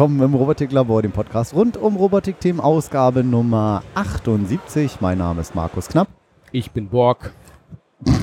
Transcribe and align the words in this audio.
Willkommen 0.00 0.22
im 0.22 0.34
Robotiklabor, 0.34 1.02
dem 1.02 1.12
Podcast 1.12 1.52
rund 1.52 1.76
um 1.76 1.94
Robotikthemen, 1.94 2.58
Ausgabe 2.58 3.22
Nummer 3.22 3.82
78. 3.94 5.02
Mein 5.02 5.18
Name 5.18 5.42
ist 5.42 5.54
Markus 5.54 5.88
Knapp. 5.88 6.08
Ich 6.52 6.70
bin 6.70 6.88
Borg. 6.88 7.34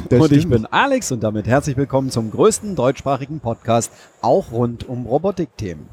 Das 0.09 0.19
und 0.19 0.31
ich 0.31 0.49
bin 0.49 0.65
Alex 0.65 1.11
und 1.11 1.21
damit 1.21 1.45
herzlich 1.45 1.77
willkommen 1.77 2.09
zum 2.09 2.31
größten 2.31 2.75
deutschsprachigen 2.75 3.41
Podcast, 3.41 3.91
auch 4.23 4.51
rund 4.51 4.89
um 4.89 5.05
Robotikthemen. 5.05 5.85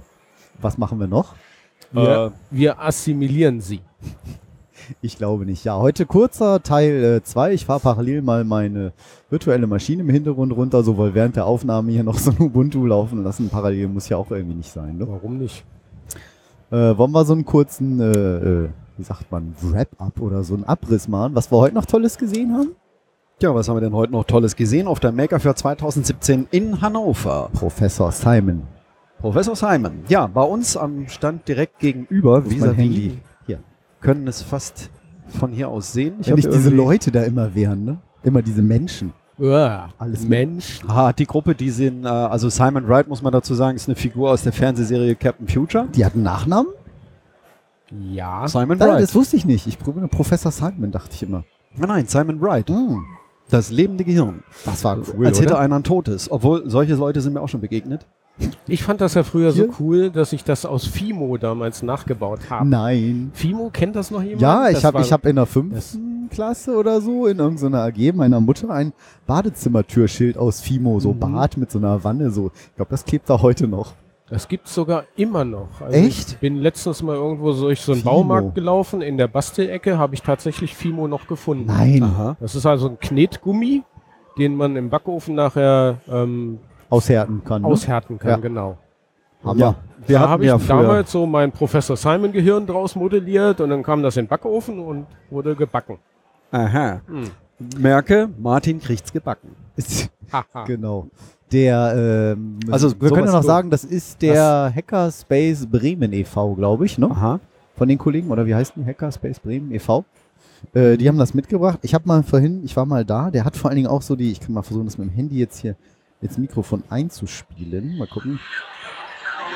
Was 0.59 0.78
machen 0.78 0.98
wir 1.01 1.06
noch? 1.06 1.34
Wir, 1.92 2.33
wir 2.51 2.80
assimilieren 2.80 3.61
sie. 3.61 3.83
Ich 5.03 5.19
glaube 5.19 5.45
nicht. 5.45 5.64
Ja, 5.64 5.77
heute 5.77 6.06
kurzer 6.06 6.62
Teil 6.62 7.20
2. 7.23 7.53
ich 7.53 7.66
fahre 7.66 7.80
parallel 7.80 8.23
mal 8.23 8.45
meine 8.45 8.95
virtuelle 9.28 9.66
Maschine 9.66 10.01
im 10.01 10.09
Hintergrund 10.09 10.56
runter, 10.56 10.83
so 10.83 10.97
weil 10.97 11.12
während 11.12 11.37
der 11.37 11.45
Aufnahme 11.45 11.92
hier 11.92 12.05
noch 12.05 12.19
so 12.19 12.30
ein 12.30 12.41
Ubuntu 12.41 12.87
laufen 12.87 13.23
lassen. 13.23 13.51
Parallel 13.51 13.89
muss 13.89 14.09
ja 14.09 14.16
auch 14.16 14.30
irgendwie 14.30 14.56
nicht 14.56 14.73
sein. 14.73 14.97
Ne? 14.97 15.06
Warum 15.06 15.37
nicht? 15.37 15.62
Äh, 16.74 16.98
wollen 16.98 17.12
wir 17.12 17.24
so 17.24 17.34
einen 17.34 17.45
kurzen, 17.45 18.01
äh, 18.01 18.64
äh, 18.64 18.69
wie 18.96 19.05
sagt 19.05 19.30
man, 19.30 19.55
Wrap-up 19.60 20.20
oder 20.20 20.42
so 20.42 20.55
einen 20.55 20.64
Abriss 20.64 21.06
machen, 21.06 21.37
was 21.37 21.52
wir 21.52 21.59
heute 21.59 21.77
noch 21.77 21.84
Tolles 21.84 22.19
gesehen 22.19 22.52
haben? 22.52 22.74
Ja, 23.41 23.55
was 23.55 23.69
haben 23.69 23.77
wir 23.77 23.80
denn 23.80 23.92
heute 23.92 24.11
noch 24.11 24.25
Tolles 24.25 24.56
gesehen 24.56 24.89
auf 24.89 24.98
der 24.98 25.12
Maker 25.12 25.39
für 25.39 25.55
2017 25.55 26.48
in 26.50 26.81
Hannover? 26.81 27.48
Professor 27.53 28.11
Simon. 28.11 28.64
Professor 29.20 29.55
Simon. 29.55 30.00
Ja, 30.08 30.27
bei 30.27 30.42
uns 30.42 30.77
am 30.77 31.06
Stand 31.06 31.47
direkt 31.47 31.78
gegenüber, 31.78 32.44
vis-à-vis? 32.44 33.12
Hier. 33.47 33.61
können 34.00 34.27
es 34.27 34.42
fast 34.42 34.91
von 35.28 35.53
hier 35.53 35.69
aus 35.69 35.92
sehen. 35.92 36.14
Wenn 36.19 36.33
hab 36.33 36.36
nicht 36.36 36.53
diese 36.53 36.70
Leute 36.70 37.12
da 37.12 37.22
immer 37.22 37.55
wären, 37.55 37.84
ne? 37.84 37.98
Immer 38.25 38.42
diese 38.42 38.62
Menschen. 38.62 39.12
Uah, 39.39 39.89
Alles 39.99 40.27
Mensch. 40.27 40.81
Ah, 40.87 41.13
die 41.13 41.27
Gruppe, 41.27 41.55
die 41.55 41.71
sind, 41.71 42.05
äh, 42.05 42.09
also 42.09 42.49
Simon 42.49 42.87
Wright, 42.89 43.09
muss 43.09 43.21
man 43.23 43.33
dazu 43.33 43.55
sagen, 43.55 43.77
ist 43.77 43.89
eine 43.89 43.97
Figur 43.97 44.31
aus 44.31 44.43
der 44.43 44.53
Fernsehserie 44.53 45.17
Captain 45.17 45.49
Future. 45.49 45.89
Die 45.95 46.05
hatten 46.05 46.23
Nachnamen? 46.23 46.73
Ja. 48.12 48.47
Simon 48.49 48.79
Nein, 48.79 48.89
Wright. 48.89 49.03
das 49.03 49.15
wusste 49.15 49.37
ich 49.37 49.45
nicht. 49.45 49.67
Ich 49.67 49.79
probiere 49.79 50.09
Professor 50.09 50.53
Simon, 50.53 50.91
dachte 50.93 51.11
ich 51.12 51.23
immer. 51.23 51.45
Nein, 51.77 51.89
nein, 51.89 52.07
Simon 52.07 52.41
Wright. 52.41 52.69
Hm, 52.69 53.05
Das 53.51 53.71
lebende 53.71 54.05
Gehirn. 54.05 54.43
das 54.65 54.85
war 54.85 54.99
cool, 55.17 55.27
Als 55.27 55.41
hätte 55.41 55.55
oder? 55.55 55.61
einer 55.61 55.77
ein 55.77 55.85
totes. 55.85 56.31
Obwohl, 56.31 56.69
solche 56.71 56.95
Leute 56.95 57.21
sind 57.21 57.33
mir 57.35 57.41
auch 57.41 57.49
schon 57.49 57.61
begegnet. 57.61 58.07
Ich 58.67 58.83
fand 58.83 59.01
das 59.01 59.15
ja 59.15 59.23
früher 59.23 59.53
Hier? 59.53 59.67
so 59.67 59.75
cool, 59.79 60.11
dass 60.11 60.33
ich 60.33 60.43
das 60.43 60.67
aus 60.67 60.87
Fimo 60.87 61.37
damals 61.37 61.83
nachgebaut 61.83 62.51
habe. 62.51 62.69
Nein. 62.69 63.31
Fimo, 63.35 63.71
kennt 63.73 63.95
das 63.95 64.11
noch 64.11 64.23
jemand? 64.23 64.43
Ja, 64.43 64.69
ich 64.71 64.85
habe 64.85 65.03
hab 65.03 65.27
in 65.27 65.37
der 65.37 65.47
fünften 65.47 66.29
Klasse 66.31 66.77
oder 66.77 67.01
so 67.01 67.27
in 67.27 67.39
irgendeiner 67.39 67.83
AG 67.85 68.12
meiner 68.12 68.41
Mutter 68.41 68.71
ein 68.71 68.93
Badezimmertürschild 69.27 70.37
aus 70.37 70.61
Fimo, 70.61 70.99
so 70.99 71.12
Mhm. 71.12 71.21
Bad 71.21 71.57
mit 71.59 71.71
so 71.71 71.79
einer 71.79 72.03
Wanne, 72.03 72.31
so. 72.31 72.51
Ich 72.71 72.77
glaube, 72.77 72.91
das 72.91 73.05
klebt 73.05 73.31
da 73.31 73.41
heute 73.41 73.69
noch. 73.69 73.93
Das 74.31 74.49
gibt's 74.49 74.75
sogar 74.75 75.05
immer 75.17 75.45
noch. 75.45 75.81
Also 75.81 75.97
Echt? 75.97 76.31
Ich 76.31 76.39
bin 76.39 76.57
letztens 76.57 77.03
mal 77.03 77.15
irgendwo 77.15 77.53
durch 77.53 77.83
so 77.83 77.93
einen 77.93 78.01
Fimo. 78.01 78.15
Baumarkt 78.15 78.55
gelaufen. 78.55 79.03
In 79.03 79.19
der 79.19 79.29
Bastelecke 79.29 79.99
habe 79.99 80.15
ich 80.15 80.23
tatsächlich 80.23 80.75
Fimo 80.75 81.07
noch 81.07 81.27
gefunden. 81.29 81.67
Nein. 81.67 82.03
Aha. 82.03 82.37
Das 82.41 82.55
ist 82.55 82.65
also 82.67 82.89
ein 82.89 82.99
Knetgummi, 82.99 83.83
den 84.39 84.57
man 84.57 84.77
im 84.77 84.89
Backofen 84.89 85.35
nachher 85.35 85.99
ähm, 86.09 86.59
Aushärten 86.91 87.43
kann. 87.45 87.63
Ne? 87.63 87.69
aushärten 87.69 88.19
kann, 88.19 88.31
Ja. 88.31 88.37
genau. 88.37 88.78
Hammer. 89.45 89.59
Ja, 89.61 89.75
wir 90.06 90.19
da 90.19 90.28
habe 90.28 90.43
ich 90.45 90.49
ja 90.49 90.59
damals 90.59 91.12
so 91.12 91.27
mein 91.27 91.53
Professor 91.53 91.97
Simon 91.97 92.33
Gehirn 92.33 92.67
draus 92.67 92.95
modelliert 92.97 93.61
und 93.61 93.71
dann 93.71 93.83
kam 93.83 94.03
das 94.03 94.17
in 94.17 94.25
den 94.25 94.28
Backofen 94.28 94.78
und 94.78 95.06
wurde 95.31 95.55
gebacken. 95.55 95.99
aha, 96.50 97.00
Hm. 97.06 97.31
merke, 97.78 98.28
Martin 98.39 98.81
kriegt's 98.81 99.12
gebacken. 99.12 99.50
Genau. 100.67 101.09
Der, 101.53 102.33
ähm, 102.37 102.59
Also 102.71 102.91
wir 103.00 103.11
können 103.11 103.27
ja 103.27 103.33
noch 103.33 103.43
sagen, 103.44 103.71
das 103.71 103.84
ist 103.84 104.21
der 104.23 104.73
Hackerspace 104.75 105.67
Bremen 105.67 106.12
e.V., 106.12 106.55
glaube 106.55 106.87
ich, 106.87 106.99
ne? 106.99 107.09
Aha. 107.11 107.39
von 107.77 107.89
den 107.89 107.99
Kollegen, 107.99 108.31
oder 108.31 108.44
wie 108.47 108.55
heißt 108.55 108.73
die? 108.77 108.84
Hackerspace 108.84 109.39
Bremen 109.41 109.71
e.V. 109.73 110.05
Äh, 110.73 110.97
die 110.97 111.06
haben 111.09 111.19
das 111.19 111.34
mitgebracht. 111.34 111.78
Ich 111.83 111.94
habe 111.94 112.09
mal 112.09 112.23
vorhin, 112.25 112.65
ich 112.65 112.77
war 112.77 112.87
mal 112.87 113.05
da, 113.05 113.31
der 113.31 113.44
hat 113.44 113.56
vor 113.56 113.71
allen 113.71 113.77
Dingen 113.77 113.89
auch 113.89 114.03
so 114.03 114.17
die, 114.17 114.33
ich 114.33 114.41
kann 114.41 114.53
mal 114.55 114.62
versuchen, 114.62 114.87
das 114.87 114.99
mit 114.99 115.09
dem 115.09 115.15
Handy 115.15 115.39
jetzt 115.39 115.59
hier 115.59 115.77
ins 116.25 116.39
Mikrofon 116.39 116.83
einzuspielen. 116.89 117.99
Mal 117.99 118.09
gucken, 118.09 118.41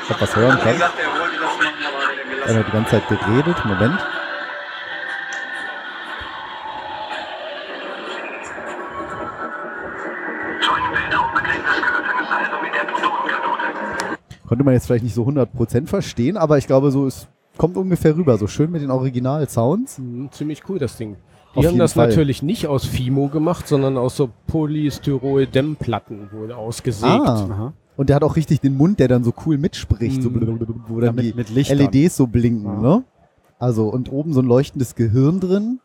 ob 0.09 0.21
was 0.21 0.35
hören 0.35 0.57
kann. 0.59 0.75
Er 2.45 2.55
hat 2.55 2.67
die 2.67 2.71
ganze 2.71 2.91
Zeit 2.91 3.07
geredet. 3.07 3.65
Moment. 3.65 3.99
Konnte 14.47 14.63
man 14.63 14.73
jetzt 14.73 14.87
vielleicht 14.87 15.03
nicht 15.03 15.13
so 15.13 15.25
100% 15.27 15.87
verstehen, 15.87 16.35
aber 16.35 16.57
ich 16.57 16.65
glaube, 16.65 16.89
so 16.89 17.05
es 17.05 17.27
kommt 17.57 17.77
ungefähr 17.77 18.15
rüber. 18.15 18.37
So 18.37 18.47
schön 18.47 18.71
mit 18.71 18.81
den 18.81 18.89
Original-Sounds. 18.89 19.97
Hm, 19.97 20.29
ziemlich 20.31 20.67
cool, 20.69 20.79
das 20.79 20.97
Ding. 20.97 21.17
Die 21.55 21.59
Auf 21.59 21.65
haben 21.65 21.71
jeden 21.71 21.79
das 21.79 21.93
Fall. 21.93 22.07
natürlich 22.09 22.43
nicht 22.43 22.67
aus 22.67 22.85
Fimo 22.85 23.27
gemacht, 23.27 23.67
sondern 23.67 23.97
aus 23.97 24.15
so 24.15 24.29
Polystyrol-Dämmplatten 24.47 26.29
wohl 26.31 26.51
ausgesägt. 26.51 27.11
Ah. 27.27 27.73
Und 27.97 28.09
der 28.09 28.15
hat 28.17 28.23
auch 28.23 28.35
richtig 28.35 28.61
den 28.61 28.77
Mund, 28.77 28.99
der 28.99 29.07
dann 29.07 29.23
so 29.23 29.33
cool 29.45 29.57
mitspricht, 29.57 30.21
so 30.21 30.29
Mhm. 30.29 30.33
blablabla, 30.39 30.75
wo 30.87 30.99
dann 30.99 31.15
Ja, 31.15 31.21
die 31.21 31.27
mit, 31.29 31.35
mit 31.35 31.49
Lichtern. 31.49 31.77
LEDs 31.79 32.15
so 32.15 32.27
blinken, 32.27 32.65
Ja. 32.65 32.79
ne? 32.79 33.03
Also, 33.57 33.89
und 33.89 34.11
oben 34.11 34.31
so 34.31 34.41
ein 34.41 34.45
leuchtendes 34.45 34.95
Gehirn 34.95 35.39
drin. 35.39 35.79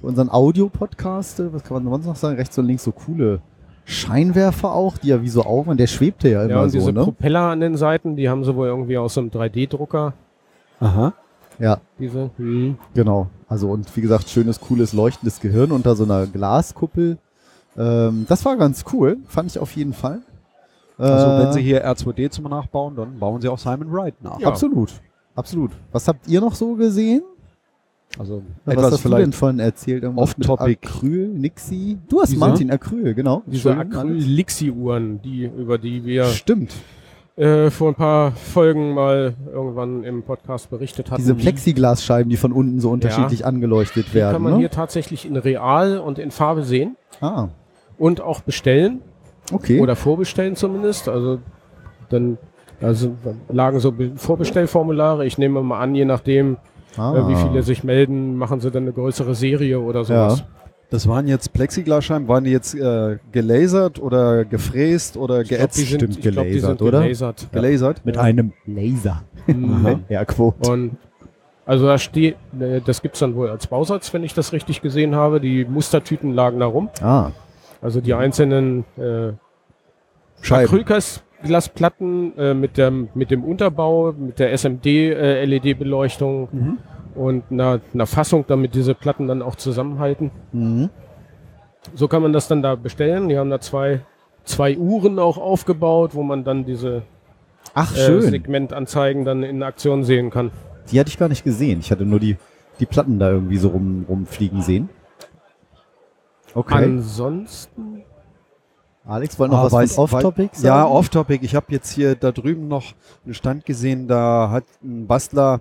Für 0.00 0.06
unseren 0.08 0.30
Audio-Podcast, 0.30 1.42
was 1.52 1.64
kann 1.64 1.82
man 1.82 1.92
sonst 1.92 2.06
noch 2.06 2.16
sagen? 2.16 2.36
Rechts 2.36 2.56
und 2.58 2.66
links 2.66 2.84
so 2.84 2.92
coole 2.92 3.40
Scheinwerfer 3.84 4.72
auch, 4.74 4.98
die 4.98 5.08
ja 5.08 5.22
wie 5.22 5.28
so 5.28 5.42
auf, 5.42 5.66
und 5.66 5.80
der 5.80 5.86
schwebte 5.86 6.28
ja 6.28 6.42
immer 6.42 6.50
Ja, 6.50 6.62
und 6.62 6.70
so, 6.70 6.78
diese 6.78 6.92
ne? 6.92 7.02
Propeller 7.04 7.40
an 7.50 7.60
den 7.60 7.76
Seiten, 7.76 8.16
die 8.16 8.28
haben 8.28 8.44
sie 8.44 8.54
wohl 8.54 8.66
irgendwie 8.68 8.98
aus 8.98 9.14
so 9.14 9.20
einem 9.20 9.30
3D-Drucker. 9.30 10.12
Aha. 10.80 11.14
Ja, 11.58 11.80
Diese. 11.98 12.30
Hm. 12.36 12.76
genau. 12.94 13.28
Also, 13.48 13.70
und 13.70 13.94
wie 13.96 14.00
gesagt, 14.00 14.28
schönes, 14.28 14.60
cooles, 14.60 14.92
leuchtendes 14.92 15.40
Gehirn 15.40 15.72
unter 15.72 15.96
so 15.96 16.04
einer 16.04 16.26
Glaskuppel. 16.26 17.18
Ähm, 17.76 18.26
das 18.28 18.44
war 18.44 18.56
ganz 18.56 18.84
cool, 18.92 19.18
fand 19.26 19.50
ich 19.50 19.58
auf 19.58 19.72
jeden 19.72 19.92
Fall. 19.92 20.22
Also 20.98 21.26
Äh, 21.26 21.44
wenn 21.44 21.52
Sie 21.52 21.62
hier 21.62 21.86
R2D 21.86 22.30
zum 22.30 22.44
Nachbauen, 22.44 22.96
dann 22.96 23.18
bauen 23.18 23.40
Sie 23.40 23.48
auch 23.48 23.58
Simon 23.58 23.92
Wright 23.92 24.14
nach. 24.22 24.40
Ja. 24.40 24.48
Absolut, 24.48 24.92
absolut. 25.34 25.72
Was 25.92 26.08
habt 26.08 26.26
ihr 26.26 26.40
noch 26.40 26.54
so 26.54 26.74
gesehen? 26.74 27.22
Also 28.18 28.42
Was 28.64 28.74
etwas 28.74 28.92
hast 28.92 29.04
du 29.04 29.08
denn 29.10 29.18
vielleicht 29.18 29.34
von 29.34 29.58
erzählt? 29.58 30.02
Irgendwas 30.04 30.30
Off-Topic. 30.30 30.78
Acryl, 30.82 31.28
Nixie? 31.28 31.98
Du 32.08 32.22
hast 32.22 32.30
Diese? 32.30 32.40
Martin 32.40 32.70
Acryl, 32.70 33.14
genau. 33.14 33.42
Diese. 33.46 33.76
Acryl-Lixi-Uhren, 33.76 35.20
die, 35.20 35.44
über 35.44 35.76
die 35.76 36.04
wir 36.04 36.24
Stimmt. 36.26 36.72
Äh, 37.36 37.70
vor 37.70 37.88
ein 37.88 37.94
paar 37.94 38.32
Folgen 38.32 38.94
mal 38.94 39.34
irgendwann 39.52 40.04
im 40.04 40.22
Podcast 40.22 40.70
berichtet 40.70 41.10
hatten. 41.10 41.20
Diese 41.20 41.34
Plexiglasscheiben, 41.34 42.30
die 42.30 42.36
von 42.36 42.52
unten 42.52 42.80
so 42.80 42.90
unterschiedlich 42.90 43.44
angeleuchtet 43.44 44.06
die 44.10 44.14
werden. 44.14 44.32
kann 44.32 44.42
man 44.42 44.54
ne? 44.54 44.58
hier 44.60 44.70
tatsächlich 44.70 45.26
in 45.26 45.36
Real 45.36 45.98
und 45.98 46.18
in 46.18 46.30
Farbe 46.30 46.62
sehen 46.62 46.96
ah, 47.20 47.48
und 47.98 48.20
auch 48.20 48.40
bestellen. 48.40 49.02
okay. 49.52 49.80
Oder 49.80 49.96
vorbestellen 49.96 50.56
zumindest. 50.56 51.08
Also 51.08 51.38
dann 52.08 52.38
also 52.80 53.14
lagen 53.48 53.80
so 53.80 53.92
Be- 53.92 54.12
Vorbestellformulare. 54.16 55.26
Ich 55.26 55.38
nehme 55.38 55.62
mal 55.62 55.80
an, 55.80 55.94
je 55.94 56.04
nachdem, 56.04 56.56
ah. 56.96 57.14
äh, 57.14 57.28
wie 57.28 57.36
viele 57.36 57.62
sich 57.62 57.84
melden, 57.84 58.36
machen 58.36 58.60
sie 58.60 58.70
dann 58.70 58.84
eine 58.84 58.92
größere 58.92 59.34
Serie 59.34 59.80
oder 59.80 60.04
sowas. 60.04 60.44
Das 60.90 61.08
waren 61.08 61.26
jetzt 61.26 61.52
Plexiglasscheiben, 61.52 62.28
waren 62.28 62.44
die 62.44 62.52
jetzt 62.52 62.74
äh, 62.74 63.18
gelasert 63.32 63.98
oder 64.00 64.44
gefräst 64.44 65.16
oder 65.16 65.40
Ich 65.40 65.48
glaub, 65.48 65.58
geätzt? 65.60 65.78
die 65.78 65.82
sind, 65.82 65.98
Stimmt, 66.00 66.16
ich 66.24 66.32
glaub, 66.32 66.44
die 66.44 66.50
gelasert, 66.52 66.78
sind 66.78 66.86
oder? 66.88 67.02
gelasert. 67.02 67.48
Gelasert? 67.52 68.04
Mit 68.06 68.14
Ja. 68.16 68.22
einem 68.22 68.52
Laser. 68.66 69.22
Mhm. 69.48 70.04
Airquote. 70.08 70.70
Und 70.70 70.96
also 71.64 71.86
da 71.86 71.98
steht, 71.98 72.36
äh, 72.60 72.80
das 72.84 73.02
gibt's 73.02 73.18
dann 73.18 73.34
wohl 73.34 73.50
als 73.50 73.66
Bausatz, 73.66 74.14
wenn 74.14 74.22
ich 74.22 74.32
das 74.34 74.52
richtig 74.52 74.80
gesehen 74.80 75.16
habe. 75.16 75.40
Die 75.40 75.64
Mustertüten 75.64 76.32
lagen 76.32 76.60
da 76.60 76.66
rum. 76.66 76.88
Ah, 77.00 77.30
Also 77.82 78.00
die 78.00 78.14
einzelnen 78.14 78.84
äh, 78.96 79.32
Scheiben. 80.40 80.66
Acrylglasplatten 80.70 82.38
äh, 82.38 82.54
mit, 82.54 82.78
dem, 82.78 83.08
mit 83.14 83.32
dem 83.32 83.42
Unterbau, 83.42 84.12
mit 84.12 84.38
der 84.38 84.52
SMD-LED-Beleuchtung 84.56 86.48
Mhm. 86.52 86.78
Und 87.16 87.44
einer, 87.50 87.80
einer 87.94 88.06
Fassung, 88.06 88.44
damit 88.46 88.74
diese 88.74 88.94
Platten 88.94 89.26
dann 89.26 89.42
auch 89.42 89.56
zusammenhalten. 89.56 90.30
mhm. 90.52 90.90
So 91.94 92.08
kann 92.08 92.20
man 92.20 92.32
das 92.32 92.48
dann 92.48 92.62
da 92.62 92.74
bestellen. 92.74 93.28
Die 93.28 93.38
haben 93.38 93.48
da 93.48 93.60
zwei, 93.60 94.00
zwei 94.42 94.76
Uhren 94.76 95.20
auch 95.20 95.38
aufgebaut, 95.38 96.14
wo 96.16 96.24
man 96.24 96.42
dann 96.42 96.64
diese 96.64 97.02
Ach, 97.74 97.94
äh, 97.94 97.98
schön. 98.00 98.22
Segmentanzeigen 98.22 99.24
dann 99.24 99.44
in 99.44 99.62
Aktion 99.62 100.02
sehen 100.02 100.30
kann. 100.30 100.50
die 100.90 100.98
hatte 100.98 101.10
ich 101.10 101.16
gar 101.18 101.28
nicht 101.28 101.44
gesehen. 101.44 101.78
Ich 101.78 101.92
hatte 101.92 102.04
nur 102.04 102.18
die, 102.18 102.36
die 102.80 102.86
Platten 102.86 103.20
da 103.20 103.30
irgendwie 103.30 103.56
so 103.58 103.68
rum, 103.68 104.04
rumfliegen 104.08 104.62
sehen. 104.62 104.88
Okay. 106.54 106.74
Ansonsten 106.74 108.02
Alex, 109.06 109.38
wollen 109.38 109.52
noch 109.52 109.58
Ah, 109.58 109.64
was 109.66 109.72
weiß- 109.72 109.98
Off-Topic 109.98 110.50
sagen? 110.56 110.66
Ja, 110.66 110.84
Off-Topic. 110.86 111.44
Ich 111.44 111.54
habe 111.54 111.66
jetzt 111.68 111.90
hier 111.92 112.16
da 112.16 112.32
drüben 112.32 112.66
noch 112.66 112.82
einen 113.24 113.34
Stand 113.34 113.64
gesehen, 113.64 114.08
da 114.08 114.50
hat 114.50 114.64
ein 114.82 115.06
Bastler 115.06 115.60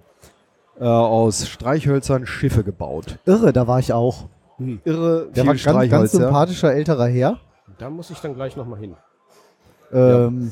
äh, 0.80 0.84
aus 0.86 1.48
Streichhölzern 1.48 2.26
Schiffe 2.26 2.64
gebaut. 2.64 3.18
Irre, 3.26 3.54
da 3.54 3.68
war 3.68 3.80
ich 3.80 3.94
auch. 3.94 4.26
Irre, 4.86 5.28
Der 5.36 5.44
viel 5.44 5.66
war 5.74 5.86
ganz, 5.88 5.92
ganz 5.92 6.14
ja. 6.14 6.20
sympathischer 6.20 6.74
älterer 6.74 7.08
Herr. 7.08 7.38
Da 7.78 7.90
muss 7.90 8.10
ich 8.10 8.20
dann 8.20 8.36
gleich 8.36 8.56
nochmal 8.56 8.80
hin. 8.80 8.96
Ähm, 9.92 10.52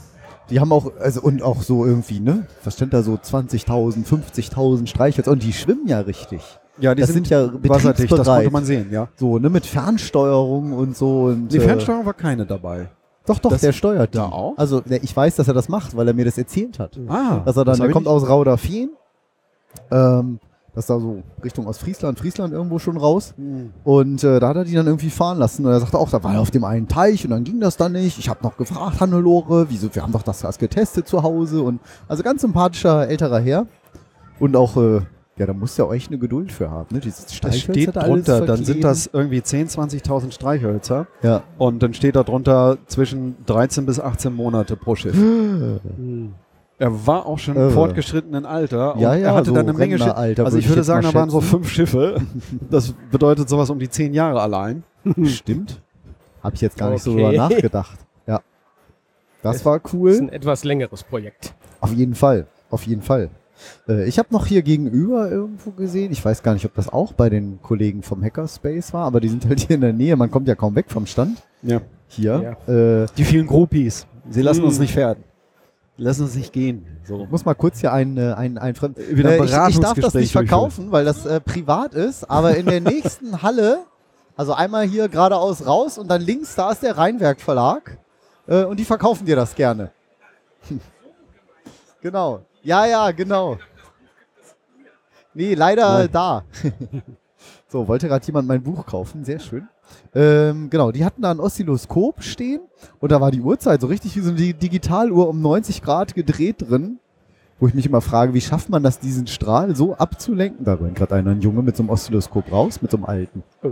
Die 0.50 0.60
haben 0.60 0.72
auch, 0.74 0.92
also 1.00 1.22
und 1.22 1.42
auch 1.42 1.62
so 1.62 1.86
irgendwie, 1.86 2.20
ne? 2.20 2.46
Was 2.64 2.76
stand 2.76 2.94
da 2.94 3.02
so 3.02 3.14
20.000, 3.14 4.06
50.000 4.06 4.88
Streichhölzer 4.88 5.32
und 5.32 5.42
die 5.44 5.54
schwimmen 5.54 5.88
ja 5.88 6.00
richtig. 6.02 6.42
Ja, 6.80 6.94
die 6.96 7.02
Das 7.02 7.12
sind, 7.12 7.28
sind 7.28 7.30
ja 7.30 7.50
wasserdicht, 7.70 8.12
das 8.12 8.28
konnte 8.28 8.50
man 8.52 8.66
sehen, 8.66 8.92
ja. 8.92 9.08
So, 9.16 9.38
ne, 9.40 9.50
mit 9.50 9.66
Fernsteuerung 9.66 10.74
und 10.74 10.98
so. 10.98 11.26
Und, 11.26 11.50
Die 11.50 11.58
äh, 11.58 11.62
Fernsteuerung 11.62 12.06
war 12.06 12.14
keine 12.14 12.46
dabei. 12.46 12.90
Doch, 13.26 13.40
doch, 13.40 13.52
Das- 13.52 13.62
der 13.62 13.72
steuert 13.72 14.14
die. 14.14 14.18
Da 14.18 14.26
auch? 14.26 14.58
Also, 14.58 14.82
ich 14.90 15.16
weiß, 15.16 15.36
dass 15.38 15.48
er 15.48 15.54
das 15.54 15.70
macht, 15.70 15.96
weil 15.96 16.08
er 16.08 16.14
mir 16.14 16.26
das 16.26 16.38
erzählt 16.38 16.80
hat. 16.80 17.00
Ah, 17.08 17.42
Dass 17.46 17.56
er 17.56 17.64
dann, 17.64 17.82
ich 17.82 17.92
kommt 17.92 18.08
aus 18.08 18.28
Rauderfehn. 18.28 18.90
Ähm, 19.92 20.40
das 20.76 20.88
da 20.88 21.00
so 21.00 21.22
Richtung 21.44 21.68
Ostfriesland, 21.68 22.18
Friesland 22.18 22.54
irgendwo 22.54 22.80
schon 22.80 22.98
raus. 22.98 23.34
Hm. 23.38 23.72
Und 23.84 24.24
äh, 24.24 24.40
da 24.40 24.50
hat 24.50 24.56
er 24.56 24.64
die 24.64 24.74
dann 24.74 24.88
irgendwie 24.88 25.12
fahren 25.12 25.38
lassen. 25.38 25.66
Und 25.66 25.72
er 25.72 25.80
sagte 25.80 26.00
auch, 26.00 26.10
da 26.10 26.24
war 26.24 26.34
er 26.34 26.42
auf 26.42 26.52
dem 26.52 26.64
einen 26.64 26.88
Teich 26.88 27.24
und 27.24 27.32
dann 27.32 27.44
ging 27.44 27.60
das 27.60 27.78
dann 27.78 27.92
nicht. 27.92 28.18
Ich 28.18 28.28
habe 28.28 28.44
noch 28.44 28.58
gefragt, 28.58 29.00
Hannelore, 29.00 29.70
wieso, 29.70 29.94
wir 29.94 30.02
haben 30.02 30.12
doch 30.12 30.24
das 30.24 30.42
Gas 30.42 30.58
getestet 30.58 31.08
zu 31.08 31.22
Hause. 31.22 31.62
Und 31.62 31.80
also 32.08 32.24
ganz 32.24 32.42
sympathischer 32.42 33.08
älterer 33.08 33.40
Herr. 33.40 33.68
Und 34.40 34.56
auch, 34.56 34.76
äh, 34.78 35.02
ja, 35.38 35.46
da 35.46 35.54
muss 35.54 35.78
ja 35.78 35.92
echt 35.92 36.10
eine 36.10 36.18
Geduld 36.18 36.52
für 36.52 36.72
haben. 36.72 36.94
Ne? 36.94 37.02
Dieses 37.02 37.26
Das 37.40 37.60
steht 37.60 37.96
drunter, 37.96 38.42
dann 38.42 38.64
sind 38.66 38.84
das 38.84 39.10
irgendwie 39.14 39.40
10.000, 39.40 40.04
20.000 40.04 40.32
Streichhölzer. 40.32 41.08
Ja. 41.22 41.44
Und 41.60 41.84
dann 41.84 41.94
steht 41.94 42.16
da 42.16 42.24
drunter 42.24 42.78
zwischen 42.88 43.36
13 43.46 43.86
bis 43.86 44.00
18 44.00 44.34
Monate 44.34 44.76
pro 44.76 44.96
Schiff. 44.96 45.16
Hm. 45.96 46.34
Er 46.80 47.06
war 47.08 47.26
auch 47.26 47.38
schon 47.40 47.56
im 47.56 47.70
fortgeschrittenen 47.72 48.46
Alter. 48.46 48.78
Ja, 48.78 48.92
und 48.94 49.00
ja, 49.02 49.16
er 49.16 49.36
hatte 49.36 49.50
so 49.50 49.56
dann 49.56 49.70
eine 49.70 49.78
Menge 49.78 49.98
Schiffe. 49.98 50.16
Also 50.16 50.58
ich 50.58 50.66
ich 50.66 50.70
würde 50.70 50.80
jetzt 50.80 50.88
sagen, 50.88 51.04
da 51.04 51.14
waren 51.14 51.30
so 51.30 51.40
fünf 51.42 51.70
Schiffe. 51.70 52.22
Das 52.70 52.94
bedeutet 53.12 53.48
sowas 53.48 53.70
um 53.70 53.80
die 53.80 53.90
zehn 53.90 54.14
Jahre 54.14 54.42
allein. 54.42 54.84
Stimmt. 55.26 55.82
Habe 56.42 56.56
ich 56.56 56.62
jetzt 56.62 56.78
gar 56.78 56.90
nicht 56.90 57.04
so 57.04 57.12
Okay. 57.12 57.22
drüber 57.24 57.38
nachgedacht. 57.50 57.98
Ja. 58.28 58.42
Das 59.44 59.64
war 59.66 59.80
Das 59.80 59.92
ist 59.92 59.94
cool. 59.94 60.18
ein 60.18 60.30
etwas 60.30 60.64
längeres 60.64 61.04
Projekt. 61.04 61.54
Auf 61.80 61.94
jeden 61.94 62.16
Fall. 62.16 62.48
Auf 62.70 62.86
jeden 62.88 63.02
Fall. 63.02 63.30
Äh, 63.88 64.06
ich 64.08 64.18
habe 64.20 64.30
noch 64.32 64.46
hier 64.48 64.62
gegenüber 64.62 65.30
irgendwo 65.30 65.72
gesehen, 65.72 66.12
ich 66.12 66.24
weiß 66.26 66.42
gar 66.44 66.54
nicht, 66.54 66.66
ob 66.66 66.74
das 66.74 66.92
auch 66.92 67.14
bei 67.14 67.30
den 67.30 67.62
Kollegen 67.62 68.02
vom 68.04 68.22
Hackerspace 68.24 68.94
war, 68.94 69.06
aber 69.06 69.20
die 69.22 69.30
sind 69.30 69.46
halt 69.48 69.60
hier 69.62 69.76
in 69.76 69.82
der 69.82 69.94
Nähe, 69.94 70.16
man 70.16 70.32
kommt 70.32 70.48
ja 70.48 70.56
kaum 70.56 70.76
weg 70.76 70.88
vom 70.90 71.06
Stand. 71.06 71.42
Ja. 71.62 71.82
Hier. 72.08 72.58
Äh, 72.68 73.06
Die 73.16 73.24
vielen 73.24 73.48
Groupies. 73.48 74.06
Sie 74.30 74.42
lassen 74.42 74.60
Hm. 74.62 74.66
uns 74.68 74.80
nicht 74.80 74.94
fährten. 74.94 75.24
Lassen 76.04 76.24
uns 76.24 76.36
nicht 76.36 76.52
gehen. 76.52 76.86
So. 77.06 77.24
ich 77.24 77.30
muss 77.30 77.46
mal 77.46 77.54
kurz 77.54 77.80
hier 77.80 77.94
ein, 77.94 78.18
äh, 78.18 78.34
ein, 78.34 78.58
ein 78.58 78.76
Fremd 78.76 78.98
Wieder 78.98 79.30
ein 79.30 79.40
äh, 79.40 79.46
ich, 79.46 79.76
ich 79.76 79.80
darf 79.80 79.98
das 79.98 80.14
nicht 80.14 80.32
verkaufen, 80.32 80.92
weil 80.92 81.06
das 81.06 81.26
äh, 81.26 81.40
privat 81.40 81.94
ist, 81.94 82.30
aber 82.30 82.58
in 82.58 82.66
der 82.66 82.82
nächsten 82.82 83.42
Halle, 83.42 83.86
also 84.36 84.54
einmal 84.54 84.86
hier 84.86 85.08
geradeaus 85.08 85.66
raus 85.66 85.98
und 85.98 86.10
dann 86.10 86.22
links, 86.22 86.56
da 86.56 86.72
ist 86.72 86.84
der 86.84 86.98
Rheinwerk 86.98 87.40
Verlag 87.40 87.98
äh, 88.48 88.64
und 88.64 88.80
die 88.80 88.86
verkaufen 88.86 89.26
dir 89.26 89.38
das 89.38 89.56
gerne. 89.56 89.92
genau. 92.02 92.42
Ja, 92.64 92.86
ja, 92.86 93.12
genau. 93.12 93.58
Nee, 95.34 95.54
leider 95.56 96.00
Nein. 96.00 96.10
da. 96.12 96.44
so, 97.74 97.88
wollte 97.88 98.08
gerade 98.08 98.24
jemand 98.28 98.48
mein 98.48 98.62
Buch 98.62 98.86
kaufen, 98.86 99.26
sehr 99.26 99.40
schön. 99.40 99.68
Ähm, 100.14 100.70
genau, 100.70 100.92
die 100.92 101.04
hatten 101.04 101.24
da 101.24 101.32
ein 101.32 101.40
Oszilloskop 101.40 102.22
stehen 102.22 102.62
und 103.00 103.12
da 103.12 103.20
war 103.20 103.32
die 103.32 103.42
Uhrzeit 103.42 103.82
so 103.82 103.88
richtig 103.88 104.16
wie 104.16 104.20
so 104.22 104.30
eine 104.30 104.38
Di- 104.38 104.54
Digitaluhr 104.54 105.28
um 105.28 105.42
90 105.42 105.82
Grad 105.82 106.14
gedreht 106.14 106.70
drin. 106.70 107.00
Wo 107.60 107.68
ich 107.68 107.74
mich 107.74 107.86
immer 107.88 108.02
frage, 108.02 108.34
wie 108.36 108.42
schafft 108.42 108.70
man 108.70 108.84
das, 108.84 109.00
diesen 109.00 109.26
Strahl 109.26 109.76
so 109.76 109.96
abzulenken? 109.96 110.66
Da 110.66 110.76
rennt 110.76 110.96
gerade 110.96 111.16
einer, 111.16 111.32
ein 111.32 111.42
Junge 111.42 111.64
mit 111.64 111.76
so 111.76 111.82
einem 111.82 111.90
Oszilloskop 111.90 112.52
raus, 112.52 112.82
mit 112.82 112.92
so 112.92 112.98
einem 112.98 113.06
alten. 113.06 113.44
Oh. 113.64 113.72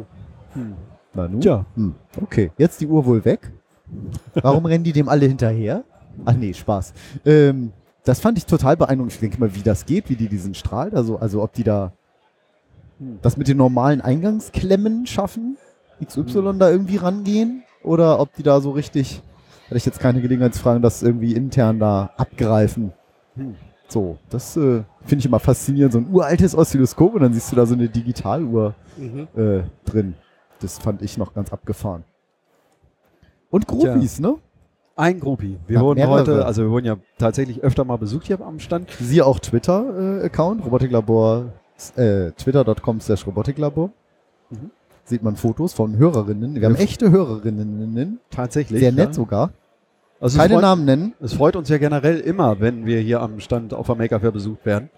Hm. 0.54 0.74
Na 1.13 1.27
nun? 1.27 1.42
Tja. 1.42 1.65
Hm. 1.75 1.94
Okay, 2.21 2.51
jetzt 2.57 2.81
die 2.81 2.88
Uhr 2.88 3.06
wohl 3.06 3.24
weg. 3.24 3.51
Warum 4.33 4.65
rennen 4.65 4.83
die 4.83 4.94
dem 4.94 5.09
alle 5.09 5.27
hinterher? 5.27 5.83
Ach 6.25 6.33
nee, 6.33 6.54
Spaß. 6.54 6.94
Ähm, 7.25 7.71
das 8.04 8.19
fand 8.19 8.38
ich 8.39 8.45
total 8.47 8.77
beeindruckend. 8.77 9.13
Ich 9.13 9.19
denke 9.19 9.39
mal, 9.39 9.54
wie 9.54 9.62
das 9.62 9.86
geht, 9.86 10.09
wie 10.09 10.15
die 10.15 10.27
diesen 10.27 10.56
Strahl 10.56 10.89
da 10.89 11.04
so, 11.04 11.18
also 11.19 11.44
ob 11.44 11.54
die 11.54 11.63
da 11.63 11.92
das 13.21 13.38
mit 13.38 13.48
den 13.48 13.57
normalen 13.57 14.01
Eingangsklemmen 14.01 15.06
schaffen, 15.06 15.57
XY 16.03 16.53
da 16.59 16.69
irgendwie 16.69 16.98
rangehen 16.98 17.63
oder 17.83 18.19
ob 18.19 18.33
die 18.36 18.44
da 18.44 18.62
so 18.62 18.71
richtig, 18.71 19.21
hatte 19.65 19.77
ich 19.77 19.86
jetzt 19.86 20.00
keine 20.00 20.21
Gelegenheit 20.21 20.53
zu 20.53 20.62
fragen, 20.62 20.81
das 20.81 21.01
irgendwie 21.03 21.33
intern 21.33 21.80
da 21.80 22.12
abgreifen. 22.18 22.94
Hm. 23.36 23.56
So, 23.88 24.18
das 24.30 24.56
äh, 24.56 24.83
finde 25.03 25.19
ich 25.19 25.25
immer 25.25 25.39
faszinierend. 25.39 25.94
So 25.94 26.00
ein 26.00 26.07
uraltes 26.12 26.56
Oszilloskop 26.56 27.13
und 27.15 27.21
dann 27.21 27.33
siehst 27.33 27.51
du 27.51 27.56
da 27.56 27.65
so 27.65 27.74
eine 27.74 27.89
Digitaluhr 27.89 28.74
Mhm. 28.98 29.27
äh, 29.36 29.62
drin. 29.86 30.15
Das 30.59 30.77
fand 30.77 31.01
ich 31.01 31.18
noch 31.18 31.33
ganz 31.33 31.51
abgefahren. 31.51 32.04
Und 33.50 33.68
Groupies, 33.68 34.19
ne? 34.19 34.36
Ein 34.95 35.19
Groupie. 35.19 35.57
Wir 35.68 35.77
Ja, 35.77 35.81
wurden 35.83 36.00
mehrere. 36.00 36.19
heute, 36.19 36.45
also 36.45 36.62
wir 36.63 36.69
wurden 36.69 36.86
ja 36.86 36.97
tatsächlich 37.18 37.62
öfter 37.63 37.83
mal 37.86 37.97
besucht 37.97 38.27
hier 38.27 38.39
am 38.42 38.59
Stand. 38.59 38.89
Siehe 39.00 39.25
auch 39.25 39.39
Twitter-Account, 39.39 40.63
Robotiklabor, 40.65 41.54
äh, 41.98 42.31
twitter.com 42.31 43.01
slash 43.01 43.25
Robotiklabor. 43.28 43.89
Mhm. 44.50 44.72
Sieht 45.04 45.24
man 45.24 45.36
Fotos 45.36 45.74
von 45.74 45.98
Hörerinnen. 45.98 46.56
Wir 46.56 46.66
haben 46.68 46.75
echte 46.75 47.12
Hörerinnen. 47.12 48.19
Tatsächlich. 48.30 48.80
Sehr 48.80 48.92
ja. 48.92 48.95
nett 49.06 49.13
sogar. 49.13 49.51
Also 50.19 50.38
Keine 50.38 50.54
freut, 50.54 50.62
Namen 50.62 50.86
nennen. 50.86 51.13
Es 51.19 51.33
freut 51.33 51.56
uns 51.56 51.68
ja 51.69 51.80
generell 51.80 52.19
immer, 52.19 52.60
wenn 52.60 52.86
wir 52.86 53.00
hier 53.00 53.22
am 53.22 53.39
Stand 53.39 53.74
auf 53.74 53.88
der 53.88 53.95
Maker 53.95 54.19
Fair 54.19 54.31
besucht 54.31 54.66
werden. 54.66 54.89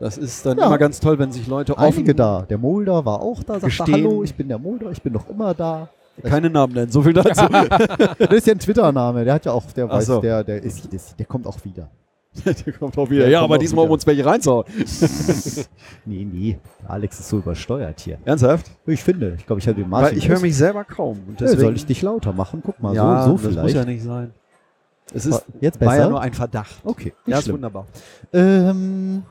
Das 0.00 0.18
ist 0.18 0.44
dann 0.44 0.58
Ja. 0.58 0.66
immer 0.66 0.78
ganz 0.78 1.00
toll, 1.00 1.18
wenn 1.18 1.30
sich 1.32 1.46
Leute 1.46 1.78
Einige 1.78 2.02
offen 2.02 2.16
da. 2.16 2.42
Der 2.42 2.58
Mulder 2.58 3.04
war 3.04 3.20
auch 3.20 3.42
da, 3.44 3.60
sagte. 3.60 3.92
Hallo, 3.92 4.22
ich 4.24 4.34
bin 4.34 4.48
der 4.48 4.58
Mulder, 4.58 4.90
ich 4.90 5.00
bin 5.02 5.12
doch 5.12 5.28
immer 5.28 5.54
da. 5.54 5.88
keine 6.22 6.50
Namen 6.50 6.74
nennen. 6.74 6.90
So 6.90 7.02
viel 7.02 7.12
dazu. 7.14 7.46
Das 7.48 8.30
ist 8.30 8.46
ja 8.48 8.54
ein 8.54 8.58
Twitter-Name, 8.58 9.24
der 9.24 9.34
hat 9.34 9.44
ja 9.44 9.52
auch, 9.52 9.64
der 9.72 9.86
Ach 9.86 9.90
weiß, 9.90 10.06
so. 10.06 10.20
der, 10.20 10.42
der 10.42 10.62
ist, 10.62 11.18
der 11.18 11.26
kommt 11.26 11.46
auch 11.46 11.64
wieder. 11.64 11.88
Der 12.44 12.72
kommt 12.74 12.96
auch 12.98 13.10
wieder. 13.10 13.22
Der 13.22 13.30
Ja, 13.30 13.40
aber 13.42 13.58
diesmal 13.58 13.84
um 13.86 13.90
uns 13.90 14.06
welche 14.06 14.24
reinzuhauen. 14.24 14.64
Nee, 16.04 16.24
nee, 16.24 16.58
Alex 16.86 17.18
ist 17.20 17.28
so 17.28 17.38
übersteuert 17.38 18.00
hier. 18.00 18.18
Ernsthaft? 18.24 18.70
Ich 18.86 19.02
finde, 19.02 19.34
ich 19.38 19.46
glaube, 19.46 19.60
ich 19.60 19.68
habe 19.68 19.80
den 19.80 19.88
Martin. 19.90 20.16
ich 20.18 20.28
höre 20.28 20.40
mich 20.40 20.56
selber 20.56 20.84
kaum. 20.84 21.20
Und 21.28 21.40
deswegen, 21.40 21.60
soll 21.60 21.76
ich 21.76 21.86
dich 21.86 22.00
lauter 22.02 22.32
machen? 22.32 22.62
Guck 22.64 22.80
mal, 22.80 22.94
ja, 22.94 23.24
so, 23.24 23.30
so 23.30 23.36
das 23.36 23.42
vielleicht. 23.52 23.62
muss 23.62 23.72
ja 23.74 23.84
nicht 23.84 24.02
sein. 24.02 24.32
Es 25.12 25.26
ist, 25.26 25.44
Jetzt 25.60 25.80
war 25.80 25.88
besser? 25.88 26.02
ja 26.02 26.08
nur 26.10 26.20
ein 26.20 26.32
Verdacht. 26.34 26.76
okay, 26.84 27.12
Ja, 27.26 27.38
ist 27.38 27.44
schlimm. 27.44 27.56
wunderbar. 27.56 27.86
Ähm, 28.32 29.22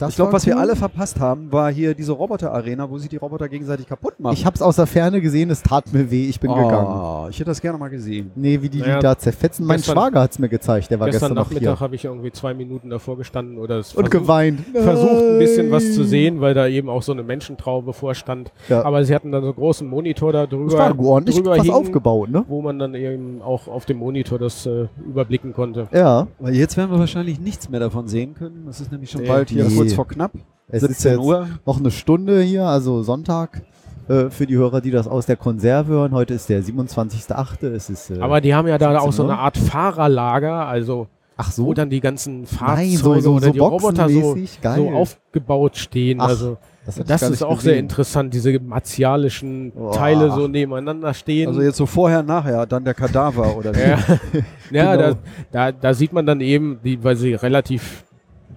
das 0.00 0.10
ich 0.10 0.16
glaube, 0.16 0.32
was 0.32 0.46
wir 0.46 0.54
cool. 0.54 0.60
alle 0.60 0.76
verpasst 0.76 1.20
haben, 1.20 1.52
war 1.52 1.70
hier 1.72 1.94
diese 1.94 2.12
Roboter-Arena, 2.12 2.88
wo 2.90 2.98
sich 2.98 3.08
die 3.08 3.16
Roboter 3.16 3.48
gegenseitig 3.48 3.86
kaputt 3.86 4.18
machen. 4.18 4.34
Ich 4.34 4.44
habe 4.46 4.54
es 4.54 4.62
aus 4.62 4.76
der 4.76 4.86
Ferne 4.86 5.20
gesehen, 5.20 5.50
es 5.50 5.62
tat 5.62 5.92
mir 5.92 6.10
weh, 6.10 6.28
ich 6.28 6.40
bin 6.40 6.52
gegangen. 6.52 6.86
oh, 6.88 7.26
Ich 7.30 7.36
hätte 7.36 7.50
das 7.50 7.60
gerne 7.60 7.78
mal 7.78 7.88
gesehen. 7.90 8.30
Nee, 8.34 8.60
wie 8.62 8.68
die 8.68 8.78
Naja, 8.78 8.96
die 8.98 9.02
da 9.02 9.18
zerfetzen. 9.18 9.66
Mein 9.66 9.76
gestern- 9.78 9.96
Schwager 9.96 10.20
hat 10.20 10.32
es 10.32 10.38
mir 10.38 10.48
gezeigt, 10.48 10.90
der 10.90 10.98
war 11.00 11.06
Gestern 11.06 11.20
gestern, 11.30 11.36
noch 11.36 11.44
Nachmittag 11.44 11.60
hier. 11.76 11.80
habe 11.80 11.94
ich 11.94 12.04
irgendwie 12.04 12.32
zwei 12.32 12.54
Minuten 12.54 12.90
davor 12.90 13.16
gestanden 13.16 13.58
oder 13.58 13.78
es 13.78 13.94
Und 13.94 14.08
versucht, 14.08 14.22
geweint. 14.24 14.60
versucht 14.72 15.10
ein 15.10 15.38
bisschen 15.38 15.70
was 15.70 15.92
zu 15.94 16.00
Nein. 16.00 16.08
sehen, 16.08 16.40
weil 16.40 16.54
da 16.54 16.66
eben 16.66 16.88
auch 16.88 17.02
so 17.02 17.12
eine 17.12 17.22
Menschentraube 17.22 17.92
vorstand. 17.92 18.52
Ja. 18.68 18.84
Aber 18.84 19.04
sie 19.04 19.14
hatten 19.14 19.32
dann 19.32 19.42
so 19.42 19.48
einen 19.48 19.56
großen 19.56 19.88
Monitor 19.88 20.32
da 20.32 20.46
Das 20.46 20.58
war 20.72 20.90
drüber, 20.90 21.04
ordentlich 21.08 21.36
drüber 21.36 21.50
was 21.52 21.62
hingen, 21.62 21.74
aufgebaut, 21.74 22.30
ne? 22.30 22.44
wo 22.48 22.62
man 22.62 22.78
dann 22.78 22.94
eben 22.94 23.42
auch 23.42 23.68
auf 23.68 23.84
dem 23.84 23.98
Monitor 23.98 24.38
das 24.38 24.66
äh, 24.66 24.86
überblicken 25.06 25.52
konnte. 25.52 25.88
Ja. 25.92 26.26
Weil 26.38 26.54
jetzt 26.54 26.76
werden 26.76 26.90
wir 26.90 26.98
wahrscheinlich 26.98 27.40
nichts 27.40 27.68
mehr 27.68 27.80
davon 27.80 28.08
sehen 28.08 28.34
können. 28.34 28.64
Das 28.66 28.80
ist 28.80 28.90
nämlich 28.92 29.10
schon 29.10 29.22
Nee. 29.22 29.28
bald 29.28 29.50
hier 29.50 29.64
Nee. 29.64 29.76
kurz 29.76 29.89
vor 29.94 30.06
knapp. 30.08 30.32
Es 30.68 30.82
ist 30.82 31.00
17 31.00 31.12
jetzt 31.12 31.20
Uhr. 31.20 31.48
noch 31.66 31.78
eine 31.80 31.90
Stunde 31.90 32.40
hier, 32.42 32.64
also 32.64 33.02
Sonntag. 33.02 33.62
äh, 34.08 34.30
Für 34.30 34.46
die 34.46 34.56
Hörer, 34.56 34.80
die 34.80 34.90
das 34.90 35.08
aus 35.08 35.26
der 35.26 35.36
Konserve 35.36 35.92
hören, 35.94 36.12
heute 36.12 36.34
ist 36.34 36.48
der 36.48 36.62
27.8. 36.62 37.66
Es 37.68 37.90
ist. 37.90 38.10
Äh, 38.10 38.20
Aber 38.20 38.40
die 38.40 38.54
haben 38.54 38.68
ja 38.68 38.78
da 38.78 38.90
17 38.92 39.08
auch 39.08 39.12
so 39.12 39.22
eine 39.24 39.38
Art 39.38 39.56
Fahrerlager, 39.58 40.66
also 40.66 41.08
ach 41.36 41.48
wo 41.56 41.66
so, 41.68 41.72
dann 41.74 41.90
die 41.90 42.00
ganzen 42.00 42.40
Nein, 42.42 42.46
Fahrzeuge 42.46 42.96
so, 42.98 43.20
so, 43.20 43.32
oder 43.34 43.46
so 43.46 43.52
die 43.52 43.58
Roboter 43.58 44.08
so, 44.08 44.36
so 44.62 44.90
aufgebaut 44.90 45.76
stehen. 45.76 46.20
Ach, 46.20 46.28
also 46.28 46.56
das, 46.86 46.96
das 47.04 47.22
ist 47.22 47.42
auch 47.42 47.60
sehr 47.60 47.72
gesehen. 47.74 47.84
interessant, 47.86 48.32
diese 48.34 48.58
martialischen 48.60 49.72
Boah. 49.72 49.92
Teile 49.92 50.30
so 50.32 50.48
nebeneinander 50.48 51.14
stehen. 51.14 51.48
Also 51.48 51.62
jetzt 51.62 51.76
so 51.76 51.86
vorher, 51.86 52.22
nachher, 52.22 52.66
dann 52.66 52.84
der 52.84 52.94
Kadaver 52.94 53.56
oder 53.56 53.74
wie. 53.74 53.80
ja, 53.80 53.98
ja 54.70 54.96
Genau. 54.96 55.14
da, 55.52 55.70
da, 55.70 55.72
da 55.72 55.94
sieht 55.94 56.12
man 56.12 56.26
dann 56.26 56.40
eben, 56.40 56.78
die, 56.84 57.02
weil 57.02 57.16
sie 57.16 57.34
relativ, 57.34 58.04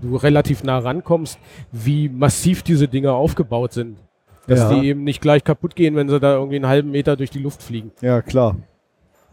du 0.04 0.16
relativ 0.16 0.64
nah 0.64 0.78
rankommst, 0.80 1.40
wie 1.72 2.10
massiv 2.10 2.62
diese 2.64 2.88
Dinger 2.88 3.14
aufgebaut 3.14 3.74
sind. 3.74 3.98
Dass 4.48 4.60
Ja. 4.60 4.74
die 4.74 4.88
eben 4.88 5.04
nicht 5.04 5.22
gleich 5.22 5.44
kaputt 5.44 5.76
gehen, 5.76 5.96
wenn 5.96 6.10
sie 6.10 6.20
da 6.20 6.34
irgendwie 6.36 6.58
einen 6.58 6.68
halben 6.68 6.92
Meter 6.92 7.16
durch 7.16 7.30
die 7.30 7.40
Luft 7.40 7.64
fliegen. 7.64 7.92
Ja, 8.02 8.22
klar. 8.22 8.58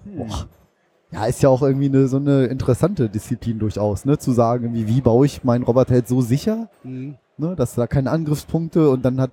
Boah. 0.05 0.47
Ja, 1.13 1.25
ist 1.27 1.43
ja 1.43 1.49
auch 1.49 1.63
irgendwie 1.63 1.87
eine, 1.89 2.07
so 2.07 2.19
eine 2.19 2.45
interessante 2.47 3.09
Disziplin 3.09 3.59
durchaus, 3.59 4.05
ne? 4.05 4.19
Zu 4.19 4.31
sagen, 4.31 4.73
wie, 4.75 4.87
wie 4.87 5.01
baue 5.01 5.27
ich 5.27 5.43
meinen 5.43 5.65
Roboter 5.65 5.97
jetzt 5.97 6.09
so 6.09 6.21
sicher, 6.21 6.69
Mhm. 6.85 7.17
ne? 7.37 7.57
dass 7.57 7.75
da 7.75 7.89
keine 7.89 8.11
Angriffspunkte 8.13 8.89
und 8.91 9.05
dann 9.05 9.21
hat, 9.21 9.33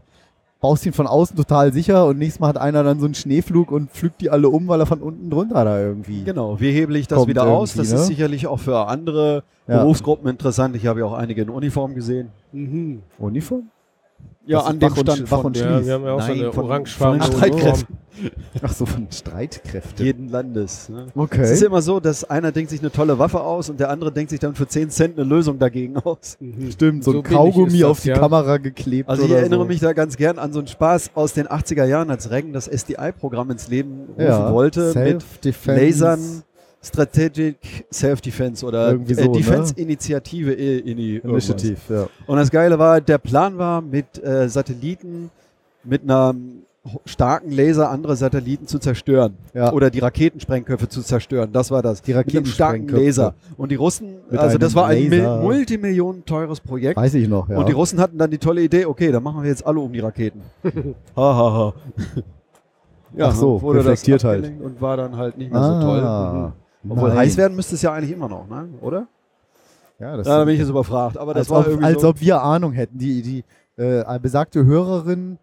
baust 0.60 0.86
ihn 0.86 0.94
von 0.94 1.08
außen 1.08 1.36
total 1.36 1.72
sicher 1.74 2.06
und 2.06 2.18
nächstes 2.18 2.40
Mal 2.40 2.50
hat 2.50 2.58
einer 2.58 2.84
dann 2.84 3.00
so 3.00 3.06
einen 3.06 3.16
Schneeflug 3.16 3.72
und 3.72 3.92
pflügt 3.92 4.22
die 4.22 4.30
alle 4.30 4.50
um, 4.50 4.68
weil 4.68 4.80
er 4.80 4.86
von 4.86 5.02
unten 5.02 5.30
drunter 5.30 5.64
da 5.64 5.80
irgendwie. 5.80 6.24
Genau, 6.24 6.60
wie 6.60 6.72
hebel 6.72 6.96
ich 6.96 7.08
das 7.08 7.28
wieder 7.28 7.48
aus? 7.48 7.74
Das 7.74 7.92
ne? 7.92 7.96
ist 7.96 8.08
sicherlich 8.08 8.48
auch 8.48 8.60
für 8.60 8.88
andere 8.88 9.44
Ja. 9.68 9.80
Berufsgruppen 9.80 10.30
interessant. 10.30 10.76
Ich 10.76 10.88
habe 10.88 11.02
ja 11.02 11.06
auch 11.06 11.14
einige 11.14 11.42
in 11.42 11.50
Uniform 11.50 11.94
gesehen. 11.94 12.30
Mhm. 12.52 13.02
Uniform? 13.20 13.70
Ja, 14.48 14.60
an 14.62 14.80
dem 14.80 14.96
Stand 14.96 15.30
Wach 15.32 15.44
und 15.44 15.58
Ja, 15.58 15.76
Schließ. 15.76 15.88
wir 15.88 15.94
haben 15.94 16.06
ja 16.06 16.14
auch 16.14 16.22
so 16.22 16.28
Nein, 16.28 16.40
eine 16.40 16.52
von- 16.54 16.66
orangefarbene. 16.66 17.24
Streitkräften. 17.24 17.98
Ach 18.64 18.74
so, 18.74 18.86
von 18.88 19.08
Streitkräften. 19.12 20.04
jeden 20.06 20.30
Landes. 20.30 20.90
Ne? 20.90 21.06
Okay. 21.16 21.42
Es 21.42 21.52
ist 21.52 21.64
immer 21.64 21.84
so, 21.84 22.00
dass 22.00 22.24
einer 22.24 22.52
denkt 22.52 22.72
sich 22.72 22.80
eine 22.80 22.92
tolle 22.92 23.20
Waffe 23.20 23.42
aus 23.42 23.70
und 23.70 23.80
der 23.80 23.92
andere 23.92 24.12
denkt 24.12 24.32
sich 24.32 24.40
dann 24.40 24.56
für 24.56 24.68
10 24.68 24.90
Cent 24.90 25.20
eine 25.20 25.28
Lösung 25.28 25.60
dagegen 25.60 25.98
aus. 25.98 26.38
Stimmt, 26.72 27.04
so, 27.04 27.12
So 27.12 27.18
ein 27.20 27.24
Kaugummi 27.24 27.80
das, 27.80 27.84
auf 27.90 28.00
die 28.02 28.10
ja. 28.10 28.18
Kamera 28.18 28.58
geklebt. 28.58 29.08
Also 29.08 29.24
ich 29.24 29.30
oder 29.30 29.40
erinnere 29.42 29.60
so. 29.60 29.66
mich 29.66 29.80
da 29.82 29.94
ganz 29.94 30.18
gern 30.18 30.40
an 30.40 30.52
so 30.52 30.60
einen 30.60 30.68
Spaß 30.68 31.12
aus 31.14 31.34
den 31.34 31.48
80er 31.48 31.86
Jahren, 31.86 32.10
als 32.10 32.32
Reagan 32.32 32.54
das 32.54 32.68
SDI-Programm 32.68 33.52
ins 33.52 33.68
Leben 33.68 34.08
rufen 34.10 34.22
ja. 34.26 34.52
wollte 34.52 34.94
mit. 34.96 35.66
Lasern, 35.68 36.42
Strategic 36.84 37.58
Self-Defense 37.92 38.66
oder 38.66 38.92
Irgendwie 38.92 39.14
so, 39.16 39.22
äh, 39.22 39.28
ne? 39.28 39.32
Defense-Initiative 39.34 40.54
äh, 40.54 40.80
in 40.80 40.98
die 40.98 41.18
Initiative, 41.18 41.78
ja. 41.94 42.08
Und 42.28 42.38
das 42.38 42.50
Geile 42.52 42.78
war, 42.80 43.02
der 43.02 43.18
Plan 43.18 43.58
war, 43.58 43.82
mit 43.82 44.24
äh, 44.24 44.48
Satelliten, 44.48 45.30
mit 45.84 46.04
einer 46.04 46.34
ho- 46.86 47.02
starken 47.06 47.52
Laser 47.52 47.90
andere 47.90 48.16
Satelliten 48.16 48.68
zu 48.68 48.80
zerstören. 48.80 49.34
Ja. 49.54 49.74
Oder 49.74 49.90
die 49.90 50.00
Raketensprengköpfe 50.00 50.88
zu 50.88 51.02
zerstören. 51.02 51.52
Das 51.52 51.72
war 51.72 51.82
das. 51.82 52.02
Die 52.04 52.14
mit 52.14 52.30
einem 52.36 52.46
starken. 52.46 52.88
Laser. 52.88 53.34
Und 53.58 53.72
die 53.72 53.76
Russen, 53.76 54.16
Mit 54.30 54.40
also 54.40 54.58
das 54.58 54.74
einem 54.74 54.76
war 54.84 54.88
ein 54.88 55.10
Laser. 55.10 55.42
Multimillionen 55.42 56.24
teures 56.26 56.60
Projekt. 56.62 56.96
Weiß 56.98 57.14
ich 57.16 57.28
noch, 57.28 57.50
ja. 57.50 57.58
Und 57.58 57.68
die 57.68 57.74
Russen 57.74 58.00
hatten 58.00 58.18
dann 58.18 58.32
die 58.32 58.38
tolle 58.38 58.62
Idee, 58.62 58.86
okay, 58.86 59.12
dann 59.12 59.24
machen 59.24 59.42
wir 59.42 59.50
jetzt 59.50 59.66
alle 59.66 59.80
um 59.80 59.92
die 59.92 60.00
Raketen. 60.00 60.42
ha, 60.64 60.72
ha, 61.36 61.54
ha. 61.54 61.74
Ach 63.20 63.34
so, 63.36 63.62
wurde 63.62 63.80
das 63.80 63.88
reflektiert 63.88 64.24
halt. 64.24 64.52
Und 64.62 64.80
war 64.82 64.96
dann 64.98 65.16
halt 65.18 65.38
nicht 65.38 65.52
mehr 65.52 65.64
so 65.64 65.82
toll. 65.82 66.00
ah, 66.02 66.34
Mhm. 66.54 66.54
Obwohl 66.90 67.10
nein. 67.10 67.20
heiß 67.20 67.38
werden 67.38 67.56
müsste 67.56 67.76
es 67.76 67.82
ja 67.82 67.94
eigentlich 67.94 68.12
immer 68.12 68.30
noch, 68.30 68.48
ne? 68.48 68.70
oder? 68.82 69.08
Ja, 70.00 70.16
das 70.16 70.28
Da 70.28 70.44
bin 70.46 70.54
ich 70.54 70.60
jetzt 70.60 70.70
überfragt. 70.70 71.18
Aber 71.18 71.34
das 71.34 71.42
als, 71.42 71.50
war 71.50 71.60
ob, 71.60 71.68
irgendwie 71.68 71.86
als 71.86 72.02
so. 72.02 72.10
ob 72.10 72.22
wir 72.22 72.42
Ahnung 72.42 72.72
hätten. 72.72 72.98
Die, 72.98 73.22
die 73.22 73.44
äh, 73.82 74.20
besagte 74.20 74.66
Hörerin 74.66 75.40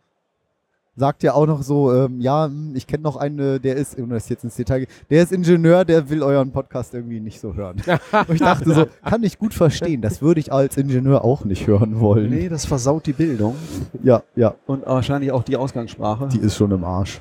sagt 0.97 1.23
ja 1.23 1.35
auch 1.35 1.47
noch 1.47 1.63
so, 1.63 1.93
ähm, 1.93 2.21
ja, 2.21 2.47
hm, 2.47 2.73
ich 2.75 2.87
kenne 2.87 3.03
noch 3.03 3.17
einen, 3.17 3.61
der 3.61 3.77
ist, 3.77 3.99
ohne 3.99 4.17
ich 4.17 4.29
jetzt 4.29 4.45
ins 4.45 4.57
Detail 4.57 4.81
gehe, 4.81 4.89
der 5.11 5.23
ist 5.23 5.33
Ingenieur, 5.33 5.85
der 5.85 6.09
will 6.09 6.23
euren 6.23 6.53
Podcast 6.53 6.95
irgendwie 6.95 7.21
nicht 7.21 7.41
so 7.41 7.55
hören. 7.55 7.83
Und 8.29 8.35
ich 8.35 8.41
dachte 8.41 8.73
so, 8.73 8.87
kann 9.05 9.23
ich 9.23 9.39
gut 9.39 9.55
verstehen, 9.55 10.01
das 10.03 10.23
würde 10.23 10.41
ich 10.41 10.53
als 10.53 10.77
Ingenieur 10.77 11.25
auch 11.25 11.45
nicht 11.45 11.67
hören 11.67 12.01
wollen. 12.01 12.31
Nee, 12.31 12.49
das 12.49 12.65
versaut 12.65 13.07
die 13.07 13.13
Bildung 13.13 13.57
Ja, 14.03 14.23
ja, 14.37 14.55
und 14.67 14.87
wahrscheinlich 14.87 15.33
auch 15.33 15.43
die 15.43 15.57
Ausgangssprache. 15.57 16.29
die 16.29 16.39
ist 16.39 16.57
schon 16.57 16.71
im 16.71 16.85
Arsch. 16.85 17.21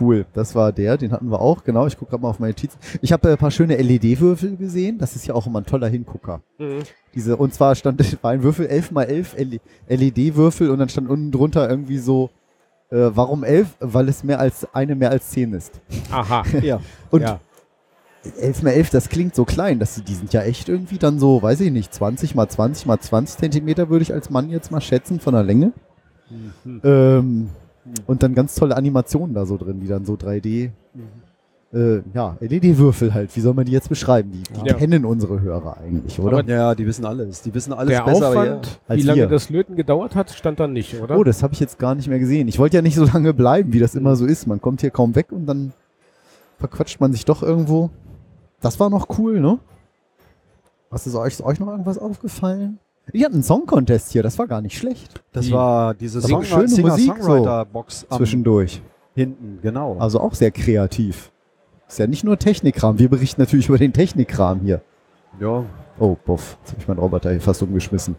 Cool, 0.00 0.26
das 0.32 0.54
war 0.54 0.72
der, 0.72 0.96
den 0.96 1.12
hatten 1.12 1.30
wir 1.30 1.40
auch, 1.40 1.64
genau, 1.64 1.86
ich 1.86 1.98
gucke 1.98 2.10
gerade 2.10 2.22
mal 2.22 2.30
auf 2.30 2.38
meine 2.38 2.52
Notizen. 2.52 2.78
Ich 3.02 3.12
habe 3.12 3.28
äh, 3.28 3.32
ein 3.32 3.38
paar 3.38 3.50
schöne 3.50 3.76
LED-Würfel 3.76 4.56
gesehen, 4.56 4.98
das 4.98 5.16
ist 5.16 5.26
ja 5.26 5.34
auch 5.34 5.46
immer 5.46 5.60
ein 5.60 5.66
toller 5.66 5.88
Hingucker. 5.88 6.40
Mhm. 6.58 6.82
Diese, 7.14 7.36
und 7.36 7.52
zwar 7.52 7.74
stand 7.74 8.00
war 8.22 8.30
ein 8.30 8.42
Würfel 8.42 8.66
11 8.66 8.90
mal 8.90 9.04
11 9.04 9.36
LED-Würfel 9.88 10.70
und 10.70 10.78
dann 10.78 10.88
stand 10.88 11.08
unten 11.10 11.30
drunter 11.30 11.68
irgendwie 11.68 11.98
so, 11.98 12.30
äh, 12.90 13.10
warum 13.14 13.44
11? 13.44 13.68
Weil 13.80 14.08
es 14.08 14.24
mehr 14.24 14.38
als 14.38 14.66
eine 14.74 14.94
mehr 14.94 15.10
als 15.10 15.30
10 15.30 15.52
ist. 15.54 15.80
Aha. 16.10 16.44
ja. 16.62 16.80
Und 17.10 17.22
ja. 17.22 17.40
11 18.38 18.62
mal 18.62 18.70
11, 18.70 18.90
das 18.90 19.08
klingt 19.08 19.34
so 19.34 19.44
klein, 19.44 19.78
dass 19.78 19.96
die, 19.96 20.02
die 20.02 20.14
sind 20.14 20.32
ja 20.32 20.42
echt 20.42 20.68
irgendwie 20.68 20.98
dann 20.98 21.18
so, 21.18 21.42
weiß 21.42 21.60
ich 21.60 21.72
nicht, 21.72 21.92
20 21.92 22.34
mal 22.34 22.48
20 22.48 22.86
mal 22.86 23.00
20 23.00 23.38
Zentimeter 23.38 23.88
würde 23.88 24.04
ich 24.04 24.12
als 24.12 24.30
Mann 24.30 24.48
jetzt 24.48 24.70
mal 24.70 24.80
schätzen 24.80 25.18
von 25.18 25.34
der 25.34 25.42
Länge. 25.42 25.72
Mhm. 26.64 26.80
Ähm, 26.84 27.50
und 28.06 28.22
dann 28.22 28.34
ganz 28.34 28.54
tolle 28.54 28.76
Animationen 28.76 29.34
da 29.34 29.44
so 29.46 29.56
drin, 29.56 29.80
die 29.80 29.88
dann 29.88 30.04
so 30.04 30.14
3D, 30.14 30.70
äh, 31.74 32.02
ja, 32.12 32.36
LED-Würfel 32.40 33.14
halt, 33.14 33.34
wie 33.34 33.40
soll 33.40 33.54
man 33.54 33.64
die 33.64 33.72
jetzt 33.72 33.88
beschreiben? 33.88 34.30
Die, 34.32 34.42
die 34.60 34.68
Ja. 34.68 34.74
kennen 34.74 35.04
unsere 35.06 35.40
Hörer 35.40 35.78
eigentlich, 35.78 36.18
oder? 36.20 36.38
Aber 36.40 36.48
ja, 36.50 36.74
die 36.74 36.86
wissen 36.86 37.04
alles. 37.06 37.40
Die 37.42 37.54
wissen 37.54 37.72
alles 37.72 37.88
Der 37.96 38.04
besser. 38.04 38.28
Aufwand, 38.28 38.80
als 38.86 39.00
wie 39.00 39.06
lange 39.06 39.20
wir. 39.22 39.28
das 39.28 39.48
Löten 39.48 39.74
gedauert 39.74 40.14
hat, 40.14 40.30
stand 40.30 40.60
da 40.60 40.66
nicht, 40.66 40.94
oder? 41.00 41.16
Oh, 41.18 41.24
das 41.24 41.42
habe 41.42 41.54
ich 41.54 41.60
jetzt 41.60 41.78
gar 41.78 41.94
nicht 41.94 42.08
mehr 42.08 42.18
gesehen. 42.18 42.46
Ich 42.48 42.58
wollte 42.58 42.76
ja 42.76 42.82
nicht 42.82 42.94
so 42.94 43.04
lange 43.06 43.32
bleiben, 43.32 43.72
wie 43.72 43.78
das 43.78 43.94
immer 43.94 44.16
so 44.16 44.26
ist. 44.26 44.46
Man 44.46 44.60
kommt 44.60 44.82
hier 44.82 44.90
kaum 44.90 45.14
weg 45.14 45.32
und 45.32 45.46
dann 45.46 45.72
verquatscht 46.58 47.00
man 47.00 47.12
sich 47.12 47.24
doch 47.24 47.42
irgendwo. 47.42 47.88
Das 48.60 48.78
war 48.78 48.90
noch 48.90 49.18
cool, 49.18 49.40
ne? 49.40 49.58
Was 50.90 51.06
ist 51.06 51.14
euch, 51.14 51.32
ist 51.32 51.42
euch 51.42 51.58
noch 51.58 51.68
irgendwas 51.68 51.96
aufgefallen? 51.96 52.78
Ich 53.12 53.24
hatte 53.24 53.34
einen 53.34 53.42
Song-Contest 53.42 54.12
hier, 54.12 54.22
das 54.22 54.38
war 54.38 54.46
gar 54.46 54.60
nicht 54.60 54.76
schlecht. 54.78 55.22
Das 55.32 55.46
Die- 55.46 55.52
war 55.52 55.94
diese 55.94 56.20
Das 56.20 56.30
Song 56.30 56.44
schöne 56.44 56.62
Musik 56.62 56.84
so 56.86 56.96
Singer-Songwriter-Box 56.96 58.06
am 58.08 58.18
Zwischendurch. 58.18 58.82
hinten, 59.14 59.58
genau. 59.60 59.96
Also 59.98 60.20
auch 60.20 60.34
sehr 60.34 60.50
kreativ. 60.50 61.30
Ist 61.88 61.98
ja 61.98 62.06
nicht 62.06 62.24
nur 62.24 62.38
Technikkram. 62.38 62.98
Wir 62.98 63.08
berichten 63.10 63.40
natürlich 63.40 63.68
über 63.68 63.78
den 63.78 63.92
Technikkram 63.92 64.60
hier. 64.60 64.80
ja. 65.40 65.64
Oh, 65.98 66.16
boff. 66.24 66.56
Jetzt 66.62 66.70
habe 66.72 66.80
ich 66.80 66.88
meinen 66.88 66.98
Roboter 66.98 67.30
hier 67.30 67.40
fast 67.42 67.62
umgeschmissen. 67.62 68.16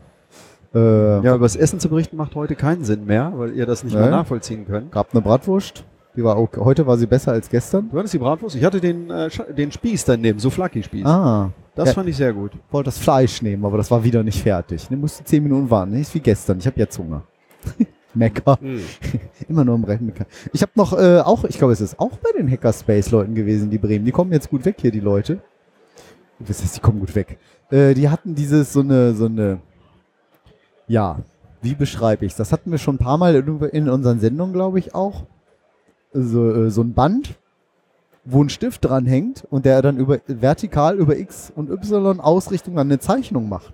Äh, 0.76 0.80
ja, 0.80 1.36
über 1.36 1.40
das 1.46 1.56
Essen 1.56 1.80
zu 1.80 1.90
berichten 1.90 2.16
macht 2.18 2.36
heute 2.36 2.56
keinen 2.56 2.84
Sinn 2.84 3.06
mehr, 3.06 3.34
weil 3.36 3.52
ihr 3.56 3.66
das 3.66 3.84
nicht 3.84 3.94
mehr 3.96 4.06
Nee. 4.06 4.12
nachvollziehen 4.12 4.66
könnt. 4.68 4.92
Gab 4.92 5.12
eine 5.12 5.22
Bratwurst. 5.22 5.84
Die 6.16 6.24
war 6.24 6.38
okay. 6.38 6.60
Heute 6.64 6.86
war 6.86 6.98
sie 6.98 7.08
besser 7.08 7.32
als 7.32 7.50
gestern. 7.50 7.90
Du 7.90 7.98
hattest 7.98 8.14
die 8.14 8.20
Bratwurst? 8.20 8.56
Ich 8.56 8.64
hatte 8.64 8.80
den, 8.80 9.10
äh, 9.10 9.30
den 9.56 9.72
Spieß 9.72 10.06
daneben, 10.06 10.40
so 10.40 10.50
Flaki-Spieß. 10.50 11.06
Ah, 11.06 11.50
das 11.76 11.90
ja. 11.90 11.94
fand 11.96 12.10
ich 12.10 12.18
sehr 12.18 12.34
gut. 12.34 12.52
wollte 12.70 12.88
das 12.88 13.00
Fleisch 13.00 13.42
nehmen, 13.42 13.66
aber 13.66 13.78
das 13.78 13.90
war 13.90 14.04
wieder 14.04 14.22
nicht 14.22 14.42
fertig. 14.42 14.90
Ne, 14.92 14.98
musste 14.98 15.24
zehn 15.24 15.42
Minuten 15.42 15.70
warten. 15.70 15.92
Nicht 15.92 16.14
wie 16.14 16.20
gestern. 16.20 16.60
Ich 16.60 16.68
habe 16.68 16.80
jetzt 16.80 16.98
Hunger. 17.00 17.24
Mecker. 18.14 18.60
Mhm. 18.62 18.82
Immer 19.50 19.66
nur 19.66 19.76
im 19.76 19.84
Rennen. 19.84 20.06
meckern. 20.06 20.28
Ich 20.52 20.62
habe 20.62 20.72
noch 20.76 20.94
äh, 20.94 21.20
auch, 21.20 21.46
ich 21.46 21.58
glaube, 21.58 21.74
es 21.74 21.82
ist 21.82 22.00
auch 22.00 22.16
bei 22.18 22.30
den 22.38 22.50
Hackerspace-Leuten 22.50 23.34
gewesen, 23.34 23.72
die 23.72 23.80
Bremen. 23.80 24.06
Die 24.06 24.12
kommen 24.12 24.32
jetzt 24.32 24.52
gut 24.52 24.66
weg 24.66 24.76
hier, 24.80 24.92
die 24.92 25.00
Leute. 25.00 25.40
Was 26.38 26.62
heißt, 26.62 26.78
die 26.78 26.82
kommen 26.82 27.00
gut 27.00 27.16
weg? 27.16 27.40
Äh, 27.72 27.96
die 27.96 28.10
hatten 28.10 28.36
dieses, 28.36 28.74
so 28.74 28.82
eine, 28.82 29.16
so 29.16 29.26
eine, 29.26 29.60
ja, 30.88 31.20
wie 31.64 31.74
beschreibe 31.76 32.26
ich 32.26 32.36
Das 32.36 32.52
hatten 32.52 32.70
wir 32.72 32.78
schon 32.78 32.96
ein 32.96 33.00
paar 33.00 33.18
Mal 33.18 33.36
in, 33.36 33.62
in 33.62 33.90
unseren 33.90 34.20
Sendungen, 34.20 34.54
glaube 34.54 34.78
ich, 34.78 34.94
auch. 34.94 35.24
So, 36.14 36.52
äh, 36.52 36.70
so 36.70 36.82
ein 36.82 36.94
Band, 36.94 37.36
wo 38.26 38.44
ein 38.44 38.50
Stift 38.50 38.86
dran 38.86 39.06
hängt 39.06 39.46
und 39.50 39.66
der 39.66 39.82
dann 39.82 39.98
über 39.98 40.20
vertikal 40.28 40.96
über 40.98 41.18
X 41.18 41.52
und 41.56 41.70
Y 41.70 42.20
Ausrichtung 42.20 42.76
dann 42.76 42.88
eine 42.88 43.00
Zeichnung 43.00 43.50
macht. 43.50 43.74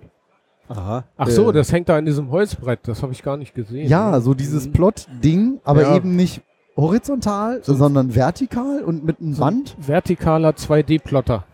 Aha. 0.68 1.04
Ach 1.16 1.28
so, 1.28 1.50
Äh, 1.50 1.52
das 1.52 1.72
hängt 1.72 1.88
da 1.88 1.98
in 1.98 2.06
diesem 2.06 2.30
Holzbrett, 2.30 2.80
das 2.84 3.02
habe 3.02 3.12
ich 3.12 3.22
gar 3.22 3.36
nicht 3.36 3.54
gesehen. 3.54 3.88
Ja, 3.88 4.20
so 4.20 4.34
dieses 4.34 4.70
Plot-Ding, 4.70 5.60
aber 5.64 5.82
Ja. 5.82 5.96
eben 5.96 6.16
nicht 6.16 6.42
horizontal, 6.76 7.60
sondern 7.62 8.14
vertikal 8.14 8.82
und 8.84 9.04
mit 9.04 9.20
einem 9.20 9.34
So 9.34 9.42
ein 9.44 9.54
Band. 9.56 9.76
Vertikaler 9.80 10.50
2D-Plotter. 10.56 11.44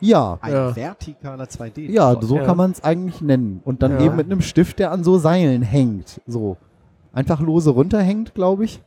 Ja, 0.00 0.38
Ein 0.40 0.52
Ja. 0.52 0.72
vertikaler 0.72 1.44
2D. 1.48 1.88
ja, 1.92 2.20
so 2.20 2.36
Ja. 2.38 2.44
kann 2.44 2.56
man 2.56 2.72
es 2.72 2.82
eigentlich 2.82 3.20
nennen. 3.20 3.60
Und 3.64 3.82
dann 3.82 3.92
Ja. 3.92 4.00
eben 4.00 4.16
mit 4.16 4.26
einem 4.26 4.40
Stift, 4.40 4.78
der 4.80 4.90
an 4.90 5.04
so 5.04 5.18
Seilen 5.18 5.62
hängt. 5.62 6.20
So. 6.26 6.56
Einfach 7.12 7.40
lose 7.40 7.70
runterhängt, 7.70 8.34
glaube 8.34 8.64
ich. 8.64 8.80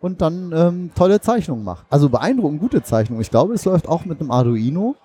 Und 0.00 0.22
dann 0.22 0.50
ähm, 0.54 0.90
tolle 0.94 1.20
Zeichnungen 1.20 1.62
macht. 1.62 1.84
Also 1.90 2.08
beeindruckend 2.08 2.60
gute 2.60 2.82
Zeichnungen. 2.82 3.20
Ich 3.20 3.30
glaube, 3.30 3.52
es 3.54 3.64
läuft 3.66 3.86
auch 3.88 4.04
mit 4.06 4.20
einem 4.20 4.30
Arduino. 4.30 4.96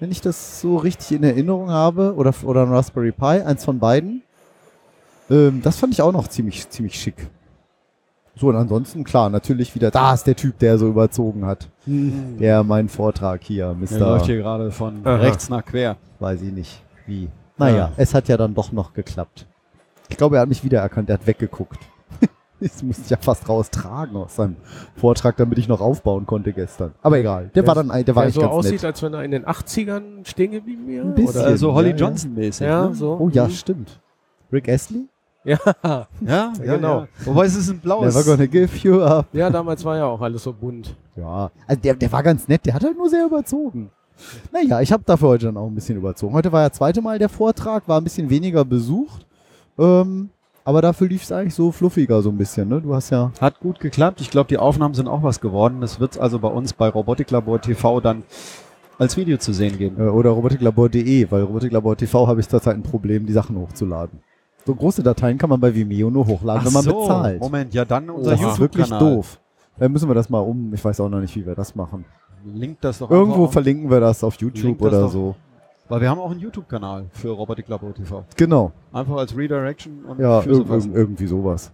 Wenn 0.00 0.10
ich 0.10 0.20
das 0.20 0.60
so 0.60 0.76
richtig 0.76 1.12
in 1.12 1.22
Erinnerung 1.22 1.70
habe. 1.70 2.14
Oder, 2.16 2.34
oder 2.44 2.62
ein 2.62 2.72
Raspberry 2.72 3.12
Pi, 3.12 3.24
eins 3.42 3.64
von 3.64 3.78
beiden. 3.78 4.22
Ähm, 5.30 5.60
das 5.62 5.76
fand 5.76 5.92
ich 5.92 6.02
auch 6.02 6.12
noch 6.12 6.26
ziemlich, 6.28 6.68
ziemlich 6.68 6.98
schick. 7.00 7.28
So, 8.34 8.48
und 8.48 8.56
ansonsten, 8.56 9.02
klar, 9.02 9.30
natürlich 9.30 9.74
wieder, 9.74 9.90
da 9.90 10.14
ist 10.14 10.24
der 10.24 10.36
Typ, 10.36 10.58
der 10.60 10.78
so 10.78 10.86
überzogen 10.88 11.44
hat. 11.44 11.68
Der 11.86 12.62
meinen 12.62 12.88
Vortrag 12.88 13.42
hier, 13.42 13.74
Der 13.90 13.98
läuft 13.98 14.22
Mr. 14.22 14.26
hier 14.26 14.36
gerade 14.36 14.70
von 14.70 15.04
Aha. 15.04 15.16
rechts 15.16 15.48
nach 15.48 15.64
quer. 15.64 15.96
Weiß 16.20 16.42
ich 16.42 16.52
nicht, 16.52 16.80
wie. 17.06 17.28
Naja, 17.56 17.76
Ja. 17.76 17.92
es 17.96 18.14
hat 18.14 18.28
ja 18.28 18.36
dann 18.36 18.54
doch 18.54 18.70
noch 18.70 18.94
geklappt. 18.94 19.46
Ich 20.08 20.16
glaube, 20.16 20.36
er 20.36 20.42
hat 20.42 20.48
mich 20.48 20.62
wiedererkannt, 20.62 21.10
er 21.10 21.14
hat 21.14 21.26
weggeguckt. 21.26 21.80
Das 22.60 22.82
musste 22.82 23.02
ich 23.04 23.10
ja 23.10 23.16
fast 23.20 23.48
raustragen 23.48 24.16
aus 24.16 24.34
seinem 24.36 24.56
Vortrag, 24.96 25.36
damit 25.36 25.58
ich 25.58 25.68
noch 25.68 25.80
aufbauen 25.80 26.26
konnte 26.26 26.52
gestern. 26.52 26.92
Aber 27.02 27.18
egal, 27.18 27.44
der 27.54 27.62
Der 27.62 27.66
war 27.66 27.74
dann, 27.74 27.88
der 28.04 28.16
war 28.16 28.24
Der 28.24 28.32
so 28.32 28.40
ganz 28.40 28.52
aussieht, 28.52 28.72
nett. 28.74 28.84
als 28.84 29.02
wenn 29.02 29.14
er 29.14 29.22
in 29.24 29.30
den 29.30 29.44
80ern 29.46 30.26
stehen 30.26 30.50
geblieben 30.52 30.86
wäre? 30.88 31.04
Ein 31.06 31.14
bisschen. 31.14 31.40
Oder? 31.42 31.56
So 31.56 31.72
Holly 31.74 31.90
ja, 31.90 31.96
ja. 31.96 32.06
Johnson-mäßig. 32.06 32.66
Ja, 32.66 32.88
ne? 32.88 32.94
so. 32.94 33.16
Oh 33.20 33.28
ja, 33.28 33.46
Mhm. 33.46 33.50
stimmt. 33.50 34.00
Rick 34.52 34.68
Astley? 34.68 35.06
Ja. 35.44 35.58
Ja, 35.84 36.06
ja, 36.26 36.52
genau. 36.58 37.00
Ja. 37.02 37.08
Wobei 37.26 37.46
es 37.46 37.54
ist 37.54 37.70
ein 37.70 37.78
blaues. 37.78 38.12
Never 38.14 38.24
gonna 38.24 38.46
give 38.46 38.76
you 38.86 39.00
up. 39.02 39.26
ja, 39.32 39.48
damals 39.50 39.84
war 39.84 39.96
ja 39.96 40.04
auch 40.06 40.20
alles 40.20 40.42
so 40.42 40.52
bunt. 40.52 40.94
Ja, 41.16 41.50
also 41.66 41.80
der, 41.80 41.94
der 41.94 42.10
war 42.12 42.22
ganz 42.22 42.48
nett, 42.48 42.66
der 42.66 42.74
hat 42.74 42.82
halt 42.84 42.96
nur 42.98 43.08
sehr 43.08 43.24
überzogen. 43.24 43.90
Naja, 44.52 44.80
ich 44.80 44.90
habe 44.92 45.04
dafür 45.06 45.28
heute 45.28 45.46
dann 45.46 45.56
auch 45.56 45.68
ein 45.68 45.74
bisschen 45.76 45.96
überzogen. 45.96 46.34
Heute 46.34 46.50
war 46.50 46.62
ja 46.62 46.70
zweite 46.72 47.00
Mal 47.00 47.20
der 47.20 47.28
Vortrag, 47.28 47.86
war 47.86 48.00
ein 48.00 48.04
bisschen 48.04 48.28
weniger 48.28 48.64
besucht. 48.64 49.24
Ähm, 49.78 50.30
aber 50.68 50.82
dafür 50.82 51.08
lief 51.08 51.22
es 51.22 51.32
eigentlich 51.32 51.54
so 51.54 51.72
fluffiger 51.72 52.20
so 52.20 52.28
ein 52.28 52.36
bisschen. 52.36 52.68
Ne? 52.68 52.82
Du 52.82 52.94
hast 52.94 53.08
ja 53.08 53.32
Hat 53.40 53.58
gut 53.58 53.80
geklappt. 53.80 54.20
Ich 54.20 54.28
glaube, 54.28 54.48
die 54.48 54.58
Aufnahmen 54.58 54.92
sind 54.92 55.08
auch 55.08 55.22
was 55.22 55.40
geworden. 55.40 55.80
Das 55.80 55.98
wird 55.98 56.18
also 56.18 56.38
bei 56.38 56.48
uns 56.48 56.74
bei 56.74 56.90
Robotiklabor 56.90 57.62
TV 57.62 58.02
dann 58.02 58.22
als 58.98 59.16
Video 59.16 59.38
zu 59.38 59.54
sehen 59.54 59.78
geben. 59.78 59.96
Äh, 59.98 60.10
oder 60.10 60.28
robotiklabor.de, 60.28 61.30
weil 61.30 61.44
Robotiklabor 61.44 61.96
TV 61.96 62.28
habe 62.28 62.40
ich 62.40 62.50
zurzeit 62.50 62.74
ein 62.74 62.82
Problem, 62.82 63.24
die 63.24 63.32
Sachen 63.32 63.56
hochzuladen. 63.56 64.20
So 64.66 64.74
große 64.74 65.02
Dateien 65.02 65.38
kann 65.38 65.48
man 65.48 65.58
bei 65.58 65.74
Vimeo 65.74 66.10
nur 66.10 66.26
hochladen, 66.26 66.66
wenn 66.66 66.72
man 66.74 66.84
bezahlt. 66.84 67.40
Moment, 67.40 67.72
ja 67.72 67.86
dann 67.86 68.10
unser 68.10 68.32
das 68.32 68.42
ist 68.42 68.60
wirklich 68.60 68.90
doof. 68.90 69.40
Dann 69.78 69.90
müssen 69.90 70.10
wir 70.10 70.14
das 70.14 70.28
mal 70.28 70.40
um, 70.40 70.74
ich 70.74 70.84
weiß 70.84 71.00
auch 71.00 71.08
noch 71.08 71.20
nicht, 71.20 71.34
wie 71.34 71.46
wir 71.46 71.54
das 71.54 71.74
machen. 71.76 72.04
Link 72.44 72.76
das 72.82 72.98
doch 72.98 73.10
Irgendwo 73.10 73.46
verlinken 73.46 73.90
wir 73.90 74.00
das 74.00 74.22
auf 74.22 74.34
YouTube 74.34 74.82
oder 74.82 75.08
so. 75.08 75.34
Weil 75.88 76.00
wir 76.02 76.10
haben 76.10 76.20
auch 76.20 76.30
einen 76.30 76.40
YouTube-Kanal 76.40 77.06
für 77.12 77.30
Robotiklabor 77.30 77.94
TV. 77.94 78.24
Genau. 78.36 78.72
Einfach 78.92 79.16
als 79.16 79.36
Redirection 79.36 80.04
und 80.04 80.18
Ja, 80.20 80.40
irg 80.42 80.68
irg 80.68 80.84
irgendwie 80.94 81.26
sowas. 81.26 81.72